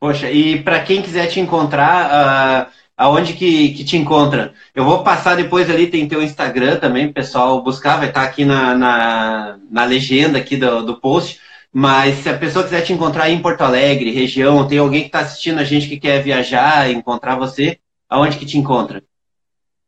Poxa, 0.00 0.30
e 0.30 0.62
para 0.62 0.80
quem 0.80 1.02
quiser 1.02 1.26
te 1.26 1.40
encontrar, 1.40 2.68
uh, 2.68 2.72
aonde 2.96 3.32
que, 3.32 3.70
que 3.74 3.84
te 3.84 3.96
encontra? 3.96 4.52
Eu 4.74 4.84
vou 4.84 5.02
passar 5.02 5.36
depois 5.36 5.68
ali, 5.68 5.88
tem 5.88 6.06
teu 6.06 6.22
Instagram 6.22 6.78
também, 6.78 7.12
pessoal 7.12 7.62
buscar, 7.62 7.96
vai 7.96 8.08
estar 8.08 8.22
tá 8.22 8.26
aqui 8.26 8.44
na, 8.44 8.74
na, 8.76 9.58
na 9.70 9.84
legenda 9.84 10.38
aqui 10.38 10.56
do, 10.56 10.84
do 10.84 11.00
post. 11.00 11.40
Mas 11.72 12.18
se 12.18 12.28
a 12.28 12.38
pessoa 12.38 12.64
quiser 12.64 12.82
te 12.82 12.92
encontrar 12.92 13.28
em 13.28 13.42
Porto 13.42 13.62
Alegre, 13.62 14.10
região, 14.10 14.66
tem 14.66 14.78
alguém 14.78 15.02
que 15.02 15.08
está 15.08 15.20
assistindo 15.20 15.58
a 15.58 15.64
gente 15.64 15.88
que 15.88 15.98
quer 15.98 16.22
viajar, 16.22 16.90
encontrar 16.90 17.36
você, 17.36 17.78
aonde 18.08 18.38
que 18.38 18.46
te 18.46 18.56
encontra? 18.56 19.02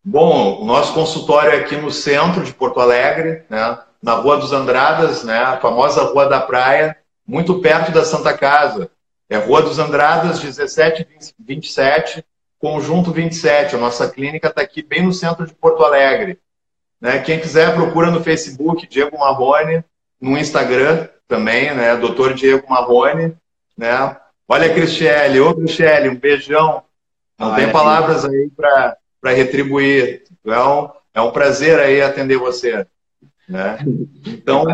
Bom, 0.03 0.63
o 0.63 0.65
nosso 0.65 0.95
consultório 0.95 1.53
é 1.53 1.57
aqui 1.57 1.77
no 1.77 1.91
centro 1.91 2.43
de 2.43 2.55
Porto 2.55 2.81
Alegre, 2.81 3.45
né, 3.51 3.79
na 4.03 4.15
Rua 4.15 4.39
dos 4.39 4.53
Andradas, 4.53 5.25
né, 5.25 5.39
a 5.39 5.59
famosa 5.59 6.05
Rua 6.05 6.27
da 6.27 6.41
Praia, 6.41 6.97
muito 7.27 7.61
perto 7.61 7.93
da 7.93 8.05
Santa 8.05 8.37
Casa. 8.37 8.91
É 9.29 9.37
Rua 9.37 9.63
dos 9.63 9.79
Andradas, 9.79 10.43
1727, 10.43 12.25
Conjunto 12.59 13.13
27. 13.13 13.77
A 13.77 13.79
nossa 13.79 14.09
clínica 14.09 14.49
está 14.49 14.61
aqui 14.61 14.83
bem 14.83 15.03
no 15.03 15.13
centro 15.13 15.47
de 15.47 15.55
Porto 15.55 15.85
Alegre. 15.85 16.39
Né? 17.01 17.21
Quem 17.21 17.41
quiser, 17.41 17.75
procura 17.75 18.11
no 18.11 18.23
Facebook 18.23 18.87
Diego 18.87 19.19
Marrone, 19.19 19.85
no 20.21 20.37
Instagram 20.37 21.09
também, 21.27 21.75
né? 21.75 21.97
Doutor 21.97 22.35
Diego 22.35 22.69
Marrone. 22.69 23.35
Né? 23.79 24.17
Olha, 24.47 24.75
Cristiane, 24.75 25.41
ô 25.41 25.55
Cristiane, 25.55 26.09
um 26.09 26.17
beijão. 26.17 26.83
Não 27.39 27.55
tem 27.55 27.73
palavras 27.73 28.27
aí 28.27 28.51
para 28.55 28.97
retribuir. 29.25 30.23
Então, 30.41 30.93
é 31.15 31.21
um 31.21 31.31
prazer 31.31 31.79
aí 31.79 32.01
atender 32.01 32.39
você. 32.39 32.87
Né? 33.49 33.79
Então, 34.27 34.65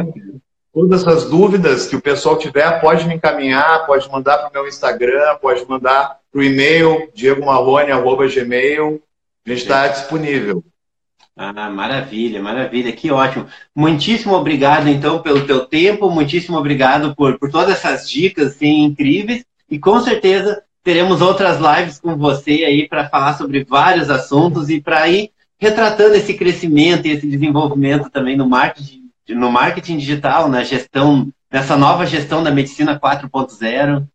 todas 0.73 1.07
as 1.07 1.25
dúvidas 1.25 1.87
que 1.87 1.97
o 1.97 2.01
pessoal 2.01 2.39
tiver, 2.39 2.81
pode 2.81 3.07
me 3.07 3.15
encaminhar, 3.15 3.87
pode 3.87 4.09
mandar 4.11 4.39
para 4.39 4.51
o 4.51 4.53
meu 4.53 4.69
Instagram, 4.69 5.37
pode 5.41 5.67
mandar 5.67 6.19
para 6.31 6.41
o 6.41 6.45
e-mail, 6.45 7.11
diegomarrone.gmail. 7.15 9.03
A 9.45 9.49
gente 9.49 9.63
está 9.63 9.89
disponível. 9.89 10.63
Ah, 11.39 11.69
maravilha, 11.69 12.41
maravilha, 12.43 12.93
que 12.93 13.11
ótimo. 13.11 13.47
Muitíssimo 13.75 14.35
obrigado, 14.35 14.89
então, 14.89 15.21
pelo 15.21 15.47
teu 15.47 15.67
tempo, 15.67 16.11
muitíssimo 16.11 16.57
obrigado 16.57 17.15
por, 17.15 17.39
por 17.39 17.51
todas 17.51 17.75
essas 17.77 18.09
dicas 18.09 18.53
assim, 18.55 18.85
incríveis, 18.85 19.45
e 19.71 19.79
com 19.79 20.01
certeza 20.01 20.63
teremos 20.87 21.21
outras 21.21 21.59
lives 21.59 21.99
com 21.99 22.17
você 22.17 22.65
aí 22.65 22.89
para 22.89 23.09
falar 23.09 23.37
sobre 23.37 23.65
vários 23.65 24.09
assuntos 24.09 24.71
e 24.71 24.81
para 24.81 25.09
ir 25.09 25.33
retratando 25.59 26.15
esse 26.15 26.35
crescimento 26.35 27.09
e 27.09 27.11
esse 27.11 27.27
desenvolvimento 27.27 28.09
também 28.09 28.37
no 28.37 28.49
marketing, 28.49 29.11
no 29.31 29.51
marketing 29.51 29.97
digital, 29.97 30.49
na 30.49 30.63
gestão, 30.63 31.27
nessa 31.51 31.77
nova 31.77 32.07
gestão 32.07 32.41
da 32.41 32.53
medicina 32.53 33.01
4.0. 33.01 34.07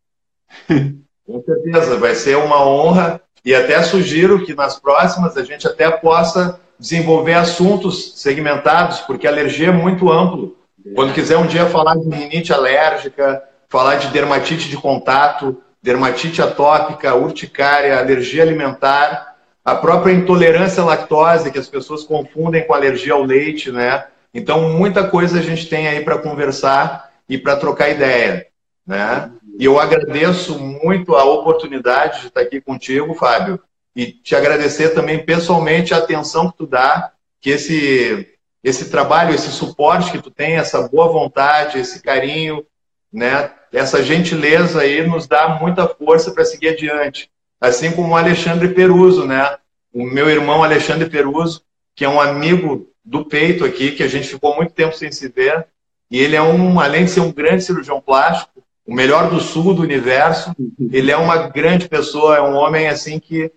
Com 1.28 1.44
certeza, 1.44 1.98
vai 1.98 2.16
ser 2.16 2.38
uma 2.38 2.66
honra 2.66 3.20
e 3.44 3.54
até 3.54 3.84
sugiro 3.84 4.46
que 4.46 4.56
nas 4.56 4.80
próximas 4.80 5.36
a 5.36 5.44
gente 5.44 5.68
até 5.68 5.92
possa 5.92 6.58
desenvolver 6.80 7.34
assuntos 7.34 8.14
segmentados, 8.16 9.02
porque 9.02 9.28
alergia 9.28 9.68
é 9.68 9.74
muito 9.74 10.10
amplo. 10.10 10.56
Quando 10.96 11.14
quiser 11.14 11.36
um 11.36 11.48
dia 11.48 11.66
falar 11.66 11.96
de 11.96 12.08
rinite 12.08 12.54
alérgica, 12.54 13.44
falar 13.68 13.96
de 13.96 14.08
dermatite 14.08 14.70
de 14.70 14.78
contato, 14.78 15.62
dermatite 15.82 16.42
atópica, 16.42 17.16
urticária, 17.16 17.98
alergia 17.98 18.44
alimentar, 18.44 19.36
a 19.64 19.76
própria 19.76 20.14
intolerância 20.14 20.82
à 20.82 20.86
lactose, 20.86 21.52
que 21.52 21.60
as 21.60 21.68
pessoas 21.68 22.04
confundem 22.04 22.66
com 22.66 22.74
alergia 22.74 23.14
ao 23.14 23.24
leite, 23.24 23.72
né? 23.72 24.06
Então, 24.34 24.70
muita 24.70 25.08
coisa 25.08 25.40
a 25.40 25.42
gente 25.42 25.68
tem 25.68 25.88
aí 25.88 26.04
para 26.04 26.18
conversar 26.18 27.12
e 27.28 27.38
para 27.38 27.56
trocar 27.56 27.90
ideia, 27.90 28.48
né? 28.86 29.32
E 29.60 29.66
eu 29.66 29.80
agradeço 29.80 30.58
muito 30.58 31.16
a 31.16 31.24
oportunidade 31.24 32.22
de 32.22 32.28
estar 32.28 32.42
aqui 32.42 32.62
contigo, 32.62 33.14
Fábio, 33.14 33.60
e 33.96 34.08
te 34.08 34.36
agradecer 34.36 34.90
também 34.90 35.24
pessoalmente 35.24 35.94
a 35.94 35.98
atenção 35.98 36.50
que 36.50 36.58
tu 36.58 36.66
dá, 36.66 37.12
que 37.40 37.50
esse 37.50 38.28
esse 38.64 38.92
trabalho, 38.92 39.34
esse 39.34 39.50
suporte 39.50 40.12
que 40.12 40.22
tu 40.22 40.30
tem, 40.30 40.54
essa 40.54 40.88
boa 40.88 41.08
vontade, 41.08 41.80
esse 41.80 42.00
carinho, 42.00 42.64
né? 43.12 43.52
Essa 43.72 44.04
gentileza 44.04 44.82
aí 44.82 45.06
nos 45.08 45.28
dá 45.28 45.58
muita 45.62 45.88
força 45.88 46.32
para 46.32 46.46
seguir 46.46 46.70
adiante. 46.70 47.30
Assim 47.60 47.92
como 47.92 48.14
o 48.14 48.18
Alexandre 48.18 48.70
Peruso, 48.70 49.26
né? 49.26 49.58
O 49.94 50.04
meu 50.04 50.30
irmão 50.30 50.64
Alexandre 50.64 51.10
Peruso, 51.10 51.62
que 51.96 52.04
é 52.04 52.10
um 52.10 52.20
amigo 52.20 52.90
do 53.04 53.26
peito 53.26 53.64
aqui, 53.64 53.92
que 53.92 54.04
a 54.04 54.08
gente 54.08 54.28
ficou 54.28 54.56
muito 54.56 54.74
tempo 54.74 54.96
sem 54.96 55.12
se 55.12 55.28
ver. 55.28 55.68
E 56.10 56.20
ele 56.20 56.36
é 56.36 56.42
um, 56.42 56.80
além 56.80 57.06
de 57.06 57.12
ser 57.12 57.22
um 57.22 57.32
grande 57.32 57.64
cirurgião 57.64 58.02
plástico, 58.02 58.62
o 58.86 58.94
melhor 58.94 59.30
do 59.30 59.40
sul 59.40 59.74
do 59.74 59.82
universo, 59.82 60.54
ele 60.92 61.12
é 61.12 61.18
uma 61.18 61.48
grande 61.48 61.88
pessoa, 61.88 62.36
é 62.36 62.42
um 62.42 62.56
homem 62.56 62.88
assim 62.88 63.20
que 63.20 63.52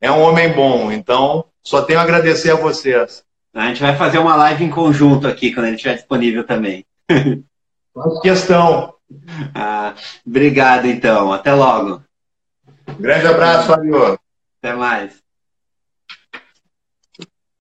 é 0.00 0.10
um 0.10 0.20
homem 0.20 0.52
bom. 0.52 0.90
Então, 0.90 1.44
só 1.62 1.82
tenho 1.82 2.00
a 2.00 2.02
agradecer 2.02 2.50
a 2.50 2.56
vocês. 2.56 3.24
A 3.54 3.68
gente 3.68 3.82
vai 3.82 3.94
fazer 3.94 4.18
uma 4.18 4.34
live 4.34 4.64
em 4.64 4.70
conjunto 4.70 5.28
aqui, 5.28 5.52
quando 5.52 5.66
ele 5.66 5.76
estiver 5.76 5.94
disponível 5.94 6.42
também. 6.42 6.84
Faço 7.94 8.20
questão. 8.20 8.91
Ah, 9.54 9.94
obrigado, 10.26 10.86
então. 10.86 11.32
Até 11.32 11.52
logo. 11.52 12.02
Grande 12.98 13.26
abraço, 13.26 13.68
Fábio. 13.68 14.18
Até 14.58 14.74
mais. 14.74 15.21